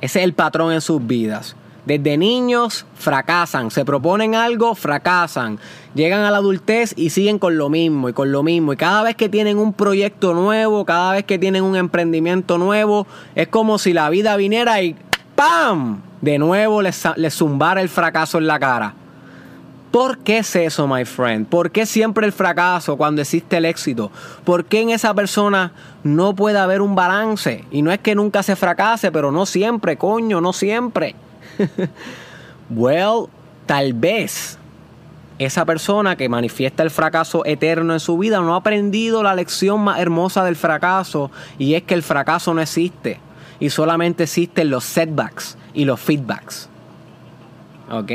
Ese 0.00 0.20
es 0.20 0.24
el 0.24 0.32
patrón 0.32 0.72
en 0.72 0.80
sus 0.80 1.06
vidas. 1.06 1.56
Desde 1.86 2.16
niños 2.16 2.86
fracasan, 2.94 3.70
se 3.70 3.84
proponen 3.84 4.34
algo, 4.34 4.74
fracasan, 4.74 5.58
llegan 5.94 6.20
a 6.20 6.30
la 6.30 6.36
adultez 6.36 6.92
y 6.96 7.10
siguen 7.10 7.38
con 7.38 7.56
lo 7.56 7.70
mismo 7.70 8.08
y 8.08 8.12
con 8.12 8.32
lo 8.32 8.42
mismo. 8.42 8.72
Y 8.72 8.76
cada 8.76 9.02
vez 9.02 9.16
que 9.16 9.28
tienen 9.28 9.58
un 9.58 9.72
proyecto 9.72 10.34
nuevo, 10.34 10.84
cada 10.84 11.12
vez 11.12 11.24
que 11.24 11.38
tienen 11.38 11.64
un 11.64 11.76
emprendimiento 11.76 12.58
nuevo, 12.58 13.06
es 13.34 13.48
como 13.48 13.78
si 13.78 13.92
la 13.92 14.10
vida 14.10 14.36
viniera 14.36 14.82
y 14.82 14.94
¡pam! 15.34 16.02
De 16.20 16.38
nuevo 16.38 16.82
les, 16.82 17.02
les 17.16 17.34
zumbara 17.34 17.80
el 17.80 17.88
fracaso 17.88 18.38
en 18.38 18.46
la 18.46 18.58
cara. 18.58 18.94
¿Por 19.90 20.18
qué 20.18 20.38
es 20.38 20.54
eso, 20.54 20.86
my 20.86 21.04
friend? 21.04 21.48
¿Por 21.48 21.72
qué 21.72 21.84
siempre 21.84 22.24
el 22.24 22.32
fracaso 22.32 22.96
cuando 22.96 23.22
existe 23.22 23.56
el 23.56 23.64
éxito? 23.64 24.12
¿Por 24.44 24.66
qué 24.66 24.82
en 24.82 24.90
esa 24.90 25.14
persona 25.14 25.72
no 26.04 26.36
puede 26.36 26.58
haber 26.58 26.80
un 26.80 26.94
balance? 26.94 27.64
Y 27.72 27.82
no 27.82 27.90
es 27.90 27.98
que 27.98 28.14
nunca 28.14 28.44
se 28.44 28.54
fracase, 28.54 29.10
pero 29.10 29.32
no 29.32 29.46
siempre, 29.46 29.96
coño, 29.96 30.40
no 30.40 30.52
siempre. 30.52 31.16
well, 32.70 33.28
tal 33.66 33.92
vez 33.92 34.58
esa 35.38 35.64
persona 35.64 36.16
que 36.16 36.28
manifiesta 36.28 36.82
el 36.82 36.90
fracaso 36.90 37.44
eterno 37.46 37.94
en 37.94 38.00
su 38.00 38.18
vida 38.18 38.40
no 38.40 38.54
ha 38.54 38.58
aprendido 38.58 39.22
la 39.22 39.34
lección 39.34 39.80
más 39.80 39.98
hermosa 39.98 40.44
del 40.44 40.56
fracaso 40.56 41.30
y 41.58 41.74
es 41.74 41.82
que 41.84 41.94
el 41.94 42.02
fracaso 42.02 42.52
no 42.52 42.60
existe 42.60 43.20
y 43.58 43.70
solamente 43.70 44.24
existen 44.24 44.70
los 44.70 44.84
setbacks 44.84 45.56
y 45.72 45.84
los 45.84 46.00
feedbacks. 46.00 46.68
¿Ok? 47.90 48.12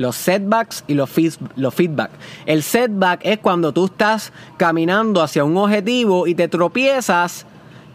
los 0.00 0.16
setbacks 0.16 0.82
y 0.86 0.94
los, 0.94 1.10
los 1.56 1.74
feedback. 1.74 2.10
El 2.46 2.62
setback 2.62 3.20
es 3.22 3.38
cuando 3.38 3.70
tú 3.70 3.84
estás 3.84 4.32
caminando 4.56 5.22
hacia 5.22 5.44
un 5.44 5.54
objetivo 5.58 6.26
y 6.26 6.34
te 6.34 6.48
tropiezas 6.48 7.44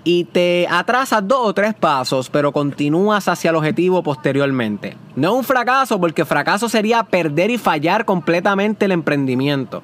y 0.06 0.26
te 0.26 0.68
atrasas 0.70 1.28
dos 1.28 1.40
o 1.42 1.54
tres 1.54 1.74
pasos, 1.74 2.30
pero 2.30 2.54
continúas 2.54 3.28
hacia 3.28 3.50
el 3.50 3.56
objetivo 3.56 4.04
posteriormente. 4.04 4.96
No 5.16 5.32
es 5.32 5.38
un 5.40 5.44
fracaso, 5.44 6.00
porque 6.00 6.26
fracaso 6.26 6.70
sería 6.70 7.04
perder 7.04 7.50
y 7.50 7.58
fallar 7.58 8.06
completamente 8.06 8.86
el 8.86 8.92
emprendimiento. 8.92 9.82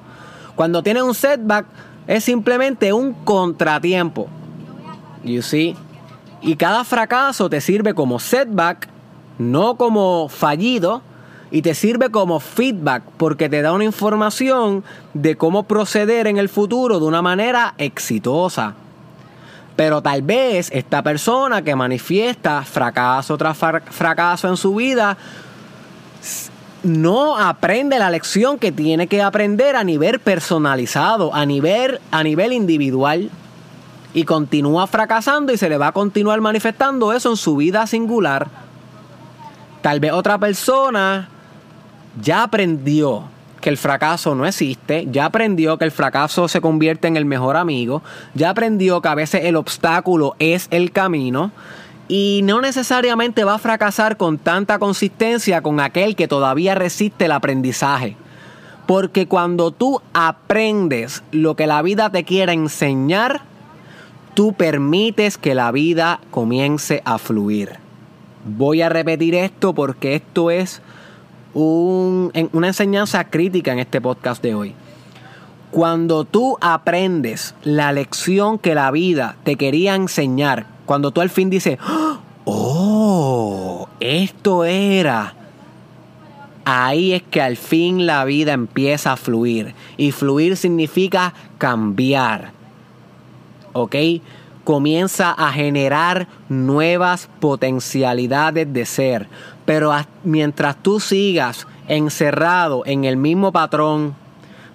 Cuando 0.54 0.80
tienes 0.82 1.02
un 1.02 1.14
setback, 1.14 1.66
es 2.06 2.22
simplemente 2.22 2.92
un 2.92 3.12
contratiempo. 3.12 4.28
You 5.24 5.42
see? 5.42 5.74
Y 6.40 6.54
cada 6.54 6.84
fracaso 6.84 7.50
te 7.50 7.60
sirve 7.60 7.92
como 7.92 8.20
setback, 8.20 8.88
no 9.38 9.76
como 9.76 10.28
fallido, 10.28 11.02
y 11.50 11.62
te 11.62 11.74
sirve 11.74 12.10
como 12.10 12.38
feedback 12.38 13.02
porque 13.16 13.48
te 13.48 13.60
da 13.60 13.72
una 13.72 13.84
información 13.84 14.84
de 15.14 15.36
cómo 15.36 15.64
proceder 15.64 16.28
en 16.28 16.38
el 16.38 16.48
futuro 16.48 17.00
de 17.00 17.06
una 17.06 17.22
manera 17.22 17.74
exitosa. 17.76 18.74
Pero 19.76 20.02
tal 20.02 20.22
vez 20.22 20.70
esta 20.72 21.02
persona 21.02 21.62
que 21.62 21.74
manifiesta 21.74 22.62
fracaso 22.62 23.38
tras 23.38 23.56
fracaso 23.56 24.48
en 24.48 24.56
su 24.56 24.74
vida 24.74 25.16
no 26.82 27.38
aprende 27.38 27.98
la 27.98 28.10
lección 28.10 28.58
que 28.58 28.72
tiene 28.72 29.06
que 29.06 29.22
aprender 29.22 29.76
a 29.76 29.84
nivel 29.84 30.18
personalizado, 30.18 31.34
a 31.34 31.46
nivel, 31.46 32.00
a 32.10 32.22
nivel 32.22 32.52
individual. 32.52 33.30
Y 34.14 34.24
continúa 34.24 34.86
fracasando 34.86 35.54
y 35.54 35.56
se 35.56 35.70
le 35.70 35.78
va 35.78 35.88
a 35.88 35.92
continuar 35.92 36.40
manifestando 36.42 37.14
eso 37.14 37.30
en 37.30 37.36
su 37.36 37.56
vida 37.56 37.86
singular. 37.86 38.48
Tal 39.80 40.00
vez 40.00 40.12
otra 40.12 40.36
persona 40.38 41.28
ya 42.20 42.42
aprendió 42.42 43.31
que 43.62 43.70
el 43.70 43.78
fracaso 43.78 44.34
no 44.34 44.44
existe, 44.44 45.06
ya 45.10 45.24
aprendió 45.24 45.78
que 45.78 45.86
el 45.86 45.92
fracaso 45.92 46.48
se 46.48 46.60
convierte 46.60 47.08
en 47.08 47.16
el 47.16 47.24
mejor 47.24 47.56
amigo, 47.56 48.02
ya 48.34 48.50
aprendió 48.50 49.00
que 49.00 49.08
a 49.08 49.14
veces 49.14 49.44
el 49.44 49.56
obstáculo 49.56 50.34
es 50.38 50.66
el 50.70 50.92
camino 50.92 51.52
y 52.08 52.40
no 52.44 52.60
necesariamente 52.60 53.44
va 53.44 53.54
a 53.54 53.58
fracasar 53.58 54.18
con 54.18 54.36
tanta 54.36 54.78
consistencia 54.78 55.62
con 55.62 55.80
aquel 55.80 56.16
que 56.16 56.28
todavía 56.28 56.74
resiste 56.74 57.24
el 57.24 57.32
aprendizaje. 57.32 58.16
Porque 58.86 59.26
cuando 59.28 59.70
tú 59.70 60.02
aprendes 60.12 61.22
lo 61.30 61.54
que 61.54 61.68
la 61.68 61.80
vida 61.80 62.10
te 62.10 62.24
quiere 62.24 62.52
enseñar, 62.52 63.42
tú 64.34 64.54
permites 64.54 65.38
que 65.38 65.54
la 65.54 65.70
vida 65.70 66.20
comience 66.32 67.00
a 67.04 67.18
fluir. 67.18 67.78
Voy 68.44 68.82
a 68.82 68.88
repetir 68.88 69.36
esto 69.36 69.72
porque 69.72 70.16
esto 70.16 70.50
es 70.50 70.82
una 71.54 72.66
enseñanza 72.66 73.24
crítica 73.24 73.72
en 73.72 73.78
este 73.78 74.00
podcast 74.00 74.42
de 74.42 74.54
hoy. 74.54 74.74
Cuando 75.70 76.24
tú 76.24 76.58
aprendes 76.60 77.54
la 77.62 77.92
lección 77.92 78.58
que 78.58 78.74
la 78.74 78.90
vida 78.90 79.36
te 79.44 79.56
quería 79.56 79.94
enseñar, 79.94 80.66
cuando 80.84 81.10
tú 81.12 81.20
al 81.20 81.30
fin 81.30 81.48
dices, 81.48 81.78
oh, 82.44 83.88
esto 84.00 84.64
era, 84.64 85.34
ahí 86.64 87.12
es 87.12 87.22
que 87.22 87.40
al 87.40 87.56
fin 87.56 88.06
la 88.06 88.24
vida 88.24 88.52
empieza 88.52 89.12
a 89.12 89.16
fluir. 89.16 89.74
Y 89.96 90.12
fluir 90.12 90.56
significa 90.56 91.34
cambiar. 91.58 92.52
¿Ok? 93.72 93.96
Comienza 94.64 95.30
a 95.32 95.52
generar 95.52 96.28
nuevas 96.48 97.28
potencialidades 97.40 98.72
de 98.72 98.86
ser. 98.86 99.28
Pero 99.64 99.92
mientras 100.24 100.76
tú 100.82 101.00
sigas 101.00 101.66
encerrado 101.88 102.82
en 102.86 103.04
el 103.04 103.16
mismo 103.16 103.52
patrón, 103.52 104.14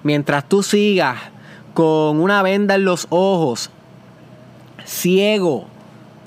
mientras 0.03 0.47
tú 0.47 0.63
sigas 0.63 1.17
con 1.73 2.19
una 2.19 2.41
venda 2.41 2.75
en 2.75 2.85
los 2.85 3.07
ojos, 3.09 3.69
ciego 4.85 5.67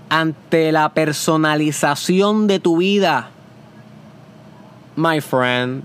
ante 0.09 0.73
la 0.73 0.91
personalización 0.91 2.47
de 2.47 2.61
tu 2.61 2.79
vida, 2.79 3.31
my 4.97 5.21
friend, 5.21 5.83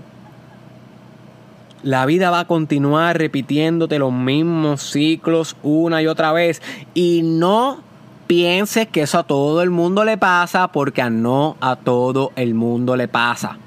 la 1.82 2.04
vida 2.04 2.30
va 2.30 2.40
a 2.40 2.46
continuar 2.46 3.16
repitiéndote 3.16 4.00
los 4.00 4.12
mismos 4.12 4.82
ciclos 4.82 5.56
una 5.62 6.02
y 6.02 6.08
otra 6.08 6.32
vez. 6.32 6.60
Y 6.94 7.22
no 7.22 7.78
pienses 8.26 8.88
que 8.88 9.02
eso 9.02 9.18
a 9.18 9.22
todo 9.24 9.62
el 9.62 9.70
mundo 9.70 10.04
le 10.04 10.18
pasa 10.18 10.68
porque 10.68 11.08
no 11.10 11.56
a 11.60 11.76
todo 11.76 12.32
el 12.36 12.54
mundo 12.54 12.96
le 12.96 13.08
pasa. 13.08 13.58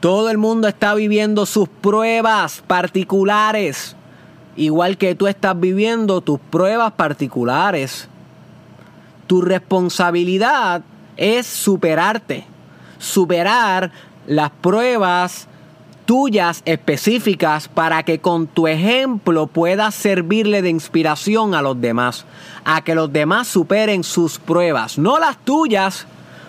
Todo 0.00 0.30
el 0.30 0.38
mundo 0.38 0.68
está 0.68 0.94
viviendo 0.94 1.46
sus 1.46 1.68
pruebas 1.68 2.62
particulares, 2.66 3.96
igual 4.56 4.98
que 4.98 5.14
tú 5.14 5.26
estás 5.26 5.58
viviendo 5.58 6.20
tus 6.20 6.38
pruebas 6.38 6.92
particulares. 6.92 8.08
Tu 9.26 9.40
responsabilidad 9.40 10.82
es 11.16 11.46
superarte, 11.46 12.44
superar 12.98 13.90
las 14.26 14.50
pruebas 14.50 15.48
tuyas 16.06 16.62
específicas 16.64 17.68
para 17.68 18.04
que 18.04 18.20
con 18.20 18.46
tu 18.46 18.68
ejemplo 18.68 19.48
puedas 19.48 19.94
servirle 19.94 20.62
de 20.62 20.70
inspiración 20.70 21.54
a 21.54 21.62
los 21.62 21.80
demás, 21.80 22.24
a 22.64 22.82
que 22.82 22.94
los 22.94 23.12
demás 23.12 23.48
superen 23.48 24.04
sus 24.04 24.38
pruebas, 24.38 24.98
no 24.98 25.18
las 25.18 25.36
tuyas, 25.44 26.06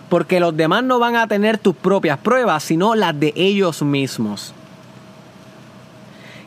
porque 0.09 0.39
los 0.39 0.55
demás 0.55 0.83
no 0.83 0.99
van 0.99 1.15
a 1.15 1.27
tener 1.27 1.57
tus 1.57 1.75
propias 1.75 2.19
pruebas, 2.19 2.63
sino 2.63 2.95
las 2.95 3.19
de 3.19 3.33
ellos 3.35 3.81
mismos. 3.81 4.53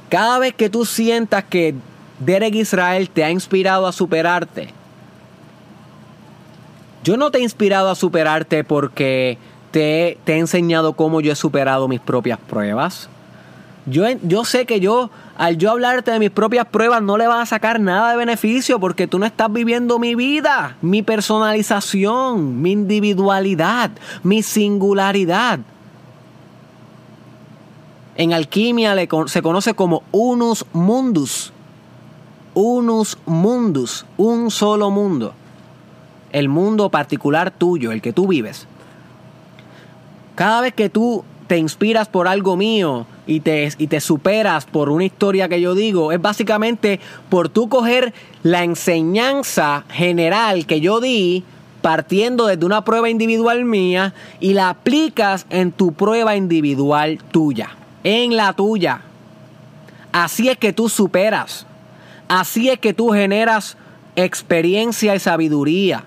Cada 0.09 0.39
vez 0.39 0.55
que 0.55 0.71
tú 0.71 0.87
sientas 0.87 1.45
que 1.45 1.75
Derek 2.21 2.55
Israel 2.55 3.11
te 3.11 3.25
ha 3.25 3.31
inspirado 3.31 3.87
a 3.87 3.93
superarte, 3.93 4.73
yo 7.03 7.17
no 7.17 7.31
te 7.31 7.39
he 7.39 7.43
inspirado 7.43 7.91
a 7.91 7.95
superarte 7.95 8.63
porque 8.63 9.39
te, 9.71 10.19
he 10.27 10.39
enseñado 10.39 10.95
cómo 10.95 11.21
yo 11.21 11.33
he 11.33 11.37
superado 11.37 11.89
mis 11.89 12.01
propias 12.01 12.39
pruebas. 12.39 13.09
Yo, 13.87 14.05
yo 14.23 14.45
sé 14.45 14.67
que 14.67 14.79
yo, 14.79 15.11
al 15.37 15.57
yo 15.57 15.71
hablarte 15.71 16.11
de 16.11 16.19
mis 16.19 16.31
propias 16.31 16.67
pruebas, 16.67 17.03
no 17.03 17.17
le 17.17 17.27
vas 17.27 17.43
a 17.43 17.47
sacar 17.47 17.81
nada 17.81 18.11
de 18.11 18.19
beneficio 18.19 18.79
porque 18.79 19.07
tú 19.07 19.19
no 19.19 19.27
estás 19.27 19.53
viviendo 19.53 19.99
mi 19.99 20.15
vida, 20.15 20.77
mi 20.83 21.03
personalización, 21.03 22.61
mi 22.61 22.73
individualidad, 22.73 23.91
mi 24.23 24.43
singularidad. 24.43 25.61
En 28.17 28.35
alquimia 28.35 28.95
se 29.27 29.41
conoce 29.43 29.73
como 29.75 30.03
unus 30.13 30.67
mundus. 30.73 31.53
Unus 32.53 33.17
mundus, 33.25 34.05
un 34.19 34.51
solo 34.51 34.91
mundo. 34.91 35.33
El 36.33 36.49
mundo 36.49 36.91
particular 36.91 37.51
tuyo, 37.51 37.93
el 37.93 38.03
que 38.03 38.13
tú 38.13 38.27
vives. 38.27 38.67
Cada 40.41 40.63
vez 40.63 40.73
que 40.73 40.89
tú 40.89 41.23
te 41.49 41.59
inspiras 41.59 42.09
por 42.09 42.27
algo 42.27 42.57
mío 42.57 43.07
y 43.27 43.41
te, 43.41 43.71
y 43.77 43.89
te 43.89 44.01
superas 44.01 44.65
por 44.65 44.89
una 44.89 45.05
historia 45.05 45.51
que 45.51 45.61
yo 45.61 45.75
digo, 45.75 46.13
es 46.13 46.23
básicamente 46.23 46.99
por 47.29 47.51
tú 47.51 47.69
coger 47.69 48.15
la 48.43 48.65
enseñanza 48.65 49.85
general 49.91 50.65
que 50.65 50.81
yo 50.81 50.99
di 51.03 51.45
partiendo 51.83 52.47
desde 52.47 52.65
una 52.65 52.87
prueba 52.87 53.11
individual 53.11 53.67
mía 53.67 54.15
y 54.41 54.55
la 54.55 54.71
aplicas 54.71 55.45
en 55.51 55.73
tu 55.73 55.93
prueba 55.93 56.37
individual 56.37 57.19
tuya, 57.31 57.77
en 58.03 58.35
la 58.35 58.55
tuya. 58.55 59.03
Así 60.11 60.49
es 60.49 60.57
que 60.57 60.73
tú 60.73 60.89
superas. 60.89 61.67
Así 62.29 62.71
es 62.71 62.79
que 62.79 62.95
tú 62.95 63.11
generas 63.11 63.77
experiencia 64.17 65.15
y 65.15 65.19
sabiduría. 65.19 66.05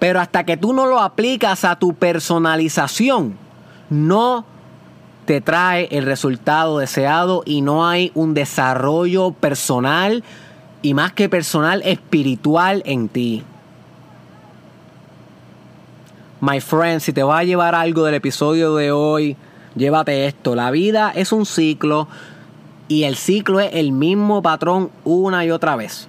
Pero 0.00 0.18
hasta 0.18 0.44
que 0.44 0.56
tú 0.56 0.72
no 0.72 0.86
lo 0.86 0.98
aplicas 0.98 1.64
a 1.64 1.78
tu 1.78 1.94
personalización, 1.94 3.36
no 3.88 4.44
te 5.26 5.40
trae 5.40 5.86
el 5.92 6.06
resultado 6.06 6.78
deseado 6.78 7.44
y 7.46 7.62
no 7.62 7.86
hay 7.86 8.10
un 8.16 8.34
desarrollo 8.34 9.30
personal 9.30 10.24
y 10.82 10.94
más 10.94 11.12
que 11.12 11.28
personal, 11.28 11.82
espiritual 11.84 12.82
en 12.84 13.08
ti. 13.08 13.44
My 16.40 16.60
friend, 16.60 17.00
si 17.00 17.12
te 17.12 17.22
va 17.22 17.38
a 17.38 17.44
llevar 17.44 17.74
algo 17.74 18.04
del 18.04 18.14
episodio 18.14 18.74
de 18.74 18.90
hoy, 18.90 19.36
llévate 19.76 20.26
esto. 20.26 20.54
La 20.54 20.70
vida 20.70 21.12
es 21.14 21.32
un 21.32 21.44
ciclo 21.44 22.08
y 22.88 23.04
el 23.04 23.16
ciclo 23.16 23.60
es 23.60 23.74
el 23.74 23.92
mismo 23.92 24.40
patrón 24.40 24.90
una 25.04 25.44
y 25.44 25.50
otra 25.50 25.76
vez. 25.76 26.08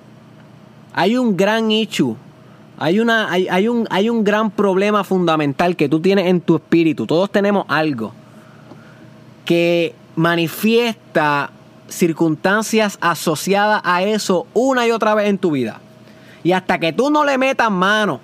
Hay 0.94 1.18
un 1.18 1.36
gran 1.36 1.70
issue, 1.70 2.16
hay, 2.82 3.00
una, 3.00 3.30
hay, 3.30 3.68
un, 3.68 3.88
hay 3.92 4.10
un 4.10 4.24
gran 4.24 4.50
problema 4.50 5.04
fundamental 5.04 5.76
que 5.76 5.88
tú 5.88 6.00
tienes 6.00 6.26
en 6.26 6.42
tu 6.42 6.56
espíritu. 6.56 7.06
Todos 7.06 7.32
tenemos 7.32 7.66
algo 7.68 8.12
que 9.46 9.94
manifiesta 10.16 11.52
circunstancias 11.90 12.98
asociadas 13.00 13.84
a 13.84 14.02
eso 14.02 14.48
una 14.56 14.88
y 14.88 14.92
otra 14.92 15.14
vez 15.14 15.30
en 15.30 15.38
tu 15.38 15.52
vida. 15.52 15.80
Y 16.44 16.54
hasta 16.54 16.80
que 16.80 16.92
tú 16.92 17.12
no 17.12 17.24
le 17.24 17.38
metas 17.38 17.70
mano, 17.70 18.20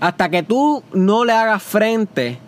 hasta 0.00 0.28
que 0.28 0.42
tú 0.42 0.82
no 0.92 1.24
le 1.24 1.32
hagas 1.32 1.62
frente, 1.62 2.40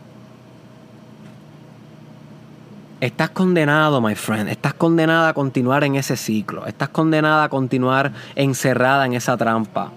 estás 3.01 3.31
condenado, 3.31 4.01
my 4.01 4.17
friend. 4.17 4.49
Estás 4.49 4.75
condenada 4.75 5.29
a 5.29 5.33
continuar 5.33 5.85
en 5.85 5.95
ese 5.95 6.17
ciclo. 6.17 6.67
Estás 6.67 6.89
condenada 6.89 7.45
a 7.45 7.49
continuar 7.49 8.11
encerrada 8.35 9.07
en 9.07 9.13
esa 9.13 9.37
trampa. 9.37 9.93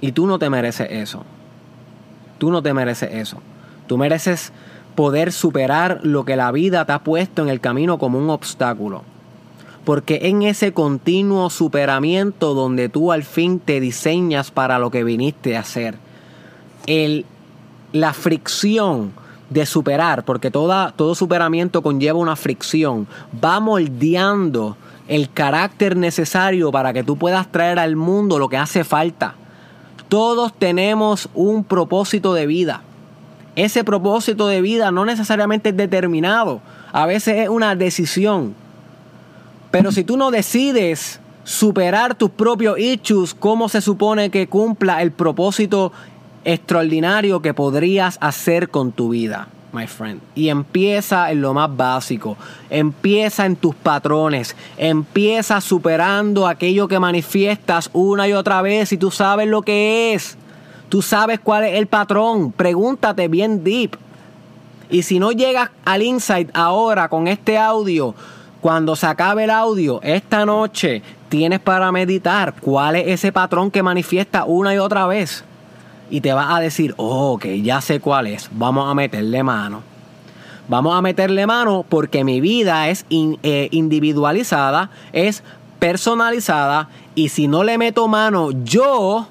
Y 0.00 0.12
tú 0.12 0.26
no 0.26 0.38
te 0.38 0.50
mereces 0.50 0.88
eso. 0.90 1.24
Tú 2.38 2.50
no 2.50 2.62
te 2.62 2.74
mereces 2.74 3.10
eso. 3.12 3.38
Tú 3.86 3.98
mereces 3.98 4.52
poder 4.94 5.32
superar 5.32 6.00
lo 6.02 6.24
que 6.24 6.36
la 6.36 6.52
vida 6.52 6.84
te 6.84 6.92
ha 6.92 7.00
puesto 7.00 7.42
en 7.42 7.48
el 7.48 7.60
camino 7.60 7.98
como 7.98 8.18
un 8.18 8.30
obstáculo 8.30 9.02
porque 9.86 10.18
en 10.24 10.42
ese 10.42 10.72
continuo 10.72 11.48
superamiento 11.48 12.54
donde 12.54 12.88
tú 12.88 13.12
al 13.12 13.22
fin 13.22 13.60
te 13.60 13.78
diseñas 13.78 14.50
para 14.50 14.80
lo 14.80 14.90
que 14.90 15.04
viniste 15.04 15.56
a 15.56 15.60
hacer, 15.60 15.94
el, 16.88 17.24
la 17.92 18.12
fricción 18.12 19.12
de 19.48 19.64
superar, 19.64 20.24
porque 20.24 20.50
toda, 20.50 20.90
todo 20.90 21.14
superamiento 21.14 21.82
conlleva 21.82 22.18
una 22.18 22.34
fricción, 22.34 23.06
va 23.42 23.60
moldeando 23.60 24.76
el 25.06 25.30
carácter 25.30 25.96
necesario 25.96 26.72
para 26.72 26.92
que 26.92 27.04
tú 27.04 27.16
puedas 27.16 27.52
traer 27.52 27.78
al 27.78 27.94
mundo 27.94 28.40
lo 28.40 28.48
que 28.48 28.56
hace 28.56 28.82
falta. 28.82 29.36
Todos 30.08 30.52
tenemos 30.52 31.28
un 31.34 31.64
propósito 31.64 32.34
de 32.34 32.46
vida. 32.46 32.82
Ese 33.54 33.84
propósito 33.84 34.48
de 34.48 34.60
vida 34.60 34.90
no 34.90 35.04
necesariamente 35.04 35.70
es 35.70 35.76
determinado, 35.76 36.60
a 36.92 37.06
veces 37.06 37.38
es 37.38 37.48
una 37.48 37.74
decisión 37.74 38.54
pero 39.70 39.92
si 39.92 40.04
tú 40.04 40.16
no 40.16 40.30
decides 40.30 41.20
superar 41.44 42.14
tus 42.14 42.30
propios 42.30 42.78
issues, 42.78 43.34
¿cómo 43.34 43.68
se 43.68 43.82
supone 43.82 44.30
que 44.30 44.48
cumpla 44.48 45.02
el 45.02 45.12
propósito 45.12 45.92
extraordinario 46.44 47.42
que 47.42 47.52
podrías 47.52 48.16
hacer 48.22 48.70
con 48.70 48.92
tu 48.92 49.10
vida? 49.10 49.48
My 49.76 49.86
friend. 49.86 50.22
Y 50.34 50.48
empieza 50.48 51.30
en 51.30 51.42
lo 51.42 51.52
más 51.52 51.76
básico. 51.76 52.38
Empieza 52.70 53.44
en 53.44 53.56
tus 53.56 53.74
patrones. 53.74 54.56
Empieza 54.78 55.60
superando 55.60 56.46
aquello 56.46 56.88
que 56.88 56.98
manifiestas 56.98 57.90
una 57.92 58.26
y 58.26 58.32
otra 58.32 58.62
vez 58.62 58.92
y 58.92 58.96
tú 58.96 59.10
sabes 59.10 59.46
lo 59.48 59.60
que 59.60 60.14
es. 60.14 60.38
Tú 60.88 61.02
sabes 61.02 61.40
cuál 61.40 61.64
es 61.64 61.74
el 61.74 61.88
patrón. 61.88 62.52
Pregúntate 62.52 63.28
bien 63.28 63.64
deep. 63.64 63.98
Y 64.88 65.02
si 65.02 65.18
no 65.18 65.30
llegas 65.32 65.70
al 65.84 66.02
insight 66.02 66.48
ahora 66.54 67.10
con 67.10 67.28
este 67.28 67.58
audio, 67.58 68.14
cuando 68.62 68.96
se 68.96 69.06
acabe 69.06 69.44
el 69.44 69.50
audio, 69.50 70.00
esta 70.02 70.46
noche 70.46 71.02
tienes 71.28 71.60
para 71.60 71.92
meditar 71.92 72.54
cuál 72.62 72.96
es 72.96 73.08
ese 73.08 73.30
patrón 73.30 73.70
que 73.70 73.82
manifiesta 73.82 74.44
una 74.44 74.74
y 74.74 74.78
otra 74.78 75.06
vez. 75.06 75.44
Y 76.10 76.20
te 76.20 76.32
vas 76.32 76.54
a 76.54 76.60
decir, 76.60 76.94
oh, 76.96 77.32
ok, 77.32 77.46
ya 77.62 77.80
sé 77.80 78.00
cuál 78.00 78.26
es. 78.26 78.48
Vamos 78.52 78.90
a 78.90 78.94
meterle 78.94 79.42
mano. 79.42 79.82
Vamos 80.68 80.96
a 80.96 81.02
meterle 81.02 81.46
mano 81.46 81.84
porque 81.88 82.24
mi 82.24 82.40
vida 82.40 82.88
es 82.88 83.06
eh, 83.10 83.68
individualizada, 83.70 84.90
es 85.12 85.42
personalizada. 85.78 86.88
Y 87.14 87.28
si 87.28 87.46
no 87.46 87.62
le 87.62 87.78
meto 87.78 88.08
mano, 88.08 88.50
yo, 88.64 89.28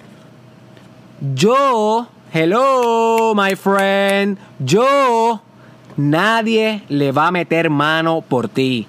yo, 1.34 2.08
hello, 2.34 3.34
my 3.36 3.56
friend, 3.56 4.38
yo, 4.60 5.42
nadie 5.98 6.84
le 6.88 7.12
va 7.12 7.28
a 7.28 7.32
meter 7.32 7.70
mano 7.70 8.22
por 8.22 8.48
ti. 8.48 8.88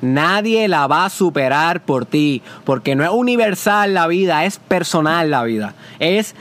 Nadie 0.00 0.68
la 0.68 0.86
va 0.86 1.06
a 1.06 1.10
superar 1.10 1.80
por 1.80 2.04
ti, 2.04 2.42
porque 2.64 2.94
no 2.94 3.04
es 3.04 3.10
universal 3.10 3.94
la 3.94 4.06
vida, 4.06 4.44
es 4.44 4.58
personal 4.58 5.30
la 5.30 5.44
vida, 5.44 5.74
es 5.98 6.34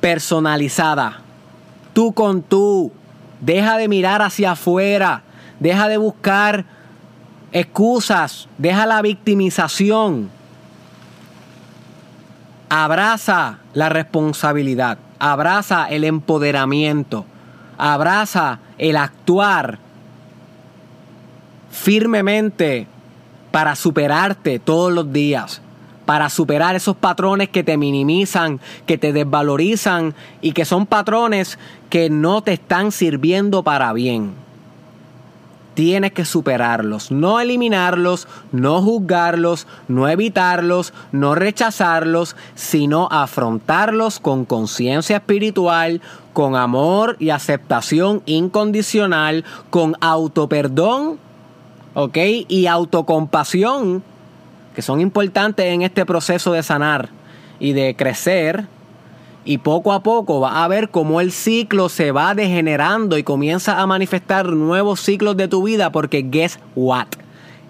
personalizada. 0.00 1.20
Tú 1.92 2.12
con 2.12 2.42
tú. 2.42 2.92
Deja 3.40 3.78
de 3.78 3.88
mirar 3.88 4.20
hacia 4.20 4.52
afuera, 4.52 5.22
deja 5.60 5.88
de 5.88 5.96
buscar 5.96 6.66
excusas, 7.52 8.48
deja 8.58 8.86
la 8.86 9.00
victimización. 9.00 10.30
Abraza 12.68 13.58
la 13.72 13.88
responsabilidad, 13.88 14.98
abraza 15.18 15.86
el 15.86 16.04
empoderamiento, 16.04 17.24
abraza 17.78 18.60
el 18.78 18.96
actuar 18.96 19.78
firmemente 21.70 22.86
para 23.50 23.74
superarte 23.74 24.58
todos 24.58 24.92
los 24.92 25.12
días, 25.12 25.62
para 26.06 26.28
superar 26.28 26.76
esos 26.76 26.96
patrones 26.96 27.48
que 27.48 27.62
te 27.62 27.76
minimizan, 27.76 28.60
que 28.86 28.98
te 28.98 29.12
desvalorizan 29.12 30.14
y 30.40 30.52
que 30.52 30.64
son 30.64 30.86
patrones 30.86 31.58
que 31.88 32.10
no 32.10 32.42
te 32.42 32.54
están 32.54 32.92
sirviendo 32.92 33.62
para 33.62 33.92
bien. 33.92 34.32
Tienes 35.74 36.12
que 36.12 36.24
superarlos, 36.24 37.10
no 37.10 37.40
eliminarlos, 37.40 38.28
no 38.50 38.82
juzgarlos, 38.82 39.66
no 39.88 40.08
evitarlos, 40.08 40.92
no 41.12 41.34
rechazarlos, 41.34 42.36
sino 42.54 43.08
afrontarlos 43.10 44.18
con 44.18 44.44
conciencia 44.44 45.18
espiritual, 45.18 46.02
con 46.32 46.56
amor 46.56 47.16
y 47.18 47.30
aceptación 47.30 48.22
incondicional, 48.26 49.44
con 49.70 49.94
autoperdón 50.00 51.18
¿ok? 51.94 52.16
Y 52.48 52.66
autocompasión, 52.66 54.02
son 54.82 55.00
importantes 55.00 55.66
en 55.66 55.82
este 55.82 56.06
proceso 56.06 56.52
de 56.52 56.62
sanar 56.62 57.08
y 57.58 57.72
de 57.72 57.94
crecer. 57.96 58.66
Y 59.44 59.58
poco 59.58 59.92
a 59.92 60.02
poco 60.02 60.40
va 60.40 60.62
a 60.64 60.68
ver 60.68 60.90
cómo 60.90 61.20
el 61.20 61.32
ciclo 61.32 61.88
se 61.88 62.12
va 62.12 62.34
degenerando 62.34 63.16
y 63.16 63.22
comienza 63.22 63.80
a 63.80 63.86
manifestar 63.86 64.46
nuevos 64.50 65.00
ciclos 65.00 65.36
de 65.36 65.48
tu 65.48 65.62
vida 65.62 65.90
porque 65.90 66.22
guess 66.22 66.58
what? 66.76 67.06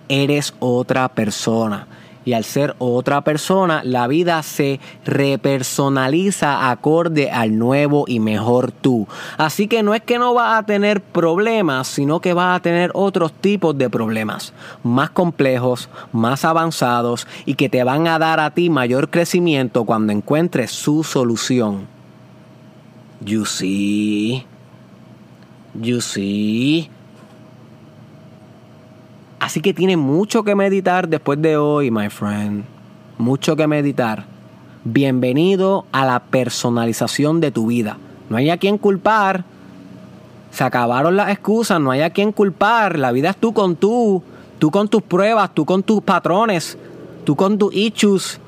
Eres 0.09 0.53
otra 0.59 1.09
persona 1.09 1.87
y 2.31 2.33
al 2.33 2.45
ser 2.45 2.77
otra 2.79 3.23
persona, 3.23 3.83
la 3.83 4.07
vida 4.07 4.40
se 4.45 4.79
repersonaliza 5.05 6.71
acorde 6.71 7.29
al 7.29 7.59
nuevo 7.59 8.05
y 8.07 8.21
mejor 8.21 8.71
tú. 8.71 9.09
Así 9.37 9.66
que 9.66 9.83
no 9.83 9.95
es 9.95 10.03
que 10.03 10.21
no 10.21 10.33
vas 10.33 10.61
a 10.61 10.64
tener 10.64 11.01
problemas, 11.01 11.88
sino 11.88 12.21
que 12.21 12.33
vas 12.33 12.57
a 12.57 12.62
tener 12.62 12.93
otros 12.95 13.33
tipos 13.33 13.77
de 13.77 13.90
problemas, 13.90 14.53
más 14.85 15.11
complejos, 15.11 15.88
más 16.12 16.45
avanzados 16.45 17.27
y 17.47 17.55
que 17.55 17.69
te 17.69 17.83
van 17.83 18.07
a 18.07 18.21
dar 18.21 18.38
a 18.38 18.53
ti 18.53 18.71
mayor 18.71 19.11
crecimiento 19.11 19.85
cuando 19.85 20.12
encuentres 20.12 20.71
su 20.71 21.03
solución. 21.03 21.88
You 23.25 23.45
see. 23.45 24.47
You 25.75 26.01
see. 26.01 26.90
Así 29.51 29.61
que 29.61 29.75
tiene 29.75 29.97
mucho 29.97 30.45
que 30.45 30.55
meditar 30.55 31.09
después 31.09 31.43
de 31.43 31.57
hoy, 31.57 31.91
my 31.91 32.09
friend. 32.09 32.63
Mucho 33.19 33.57
que 33.57 33.67
meditar. 33.67 34.25
Bienvenido 34.85 35.87
a 35.91 36.07
la 36.07 36.21
personalización 36.21 37.41
de 37.41 37.51
tu 37.51 37.67
vida. 37.67 37.99
No 38.29 38.37
hay 38.37 38.49
a 38.49 38.59
quien 38.59 38.79
culpar. 38.79 39.43
Se 40.53 40.63
acabaron 40.63 41.17
las 41.17 41.31
excusas, 41.31 41.81
no 41.81 41.91
hay 41.91 42.03
a 42.03 42.11
quien 42.11 42.31
culpar. 42.31 42.97
La 42.97 43.11
vida 43.11 43.31
es 43.31 43.39
tú 43.39 43.53
con 43.53 43.75
tú. 43.75 44.23
Tú 44.61 44.71
con 44.71 44.87
tus 44.87 45.03
pruebas, 45.03 45.53
tú 45.53 45.65
con 45.65 45.83
tus 45.83 46.01
patrones, 46.01 46.79
tú 47.25 47.35
con 47.35 47.59
tus 47.59 47.75
issues. 47.75 48.39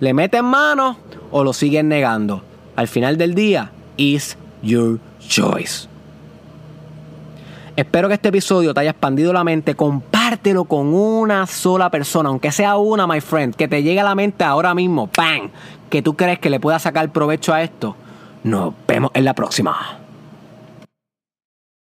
¿Le 0.00 0.12
metes 0.12 0.42
mano 0.42 0.96
o 1.30 1.44
lo 1.44 1.52
sigues 1.52 1.84
negando? 1.84 2.42
al 2.74 2.88
final 2.88 3.16
del 3.16 3.36
día, 3.36 3.70
is 3.96 4.36
your 4.60 4.98
choice. 5.20 5.86
Espero 7.74 8.08
que 8.08 8.14
este 8.14 8.28
episodio 8.28 8.74
te 8.74 8.80
haya 8.80 8.90
expandido 8.90 9.32
la 9.32 9.44
mente. 9.44 9.74
Compártelo 10.32 10.64
con 10.64 10.94
una 10.94 11.46
sola 11.46 11.90
persona, 11.90 12.30
aunque 12.30 12.52
sea 12.52 12.78
una, 12.78 13.06
my 13.06 13.20
friend, 13.20 13.54
que 13.54 13.68
te 13.68 13.82
llegue 13.82 14.00
a 14.00 14.04
la 14.04 14.14
mente 14.14 14.44
ahora 14.44 14.74
mismo, 14.74 15.06
¡pam! 15.06 15.50
Que 15.90 16.00
tú 16.00 16.16
crees 16.16 16.38
que 16.38 16.48
le 16.48 16.58
pueda 16.58 16.78
sacar 16.78 17.12
provecho 17.12 17.52
a 17.52 17.62
esto. 17.62 17.94
Nos 18.42 18.72
vemos 18.88 19.10
en 19.12 19.26
la 19.26 19.34
próxima. 19.34 20.01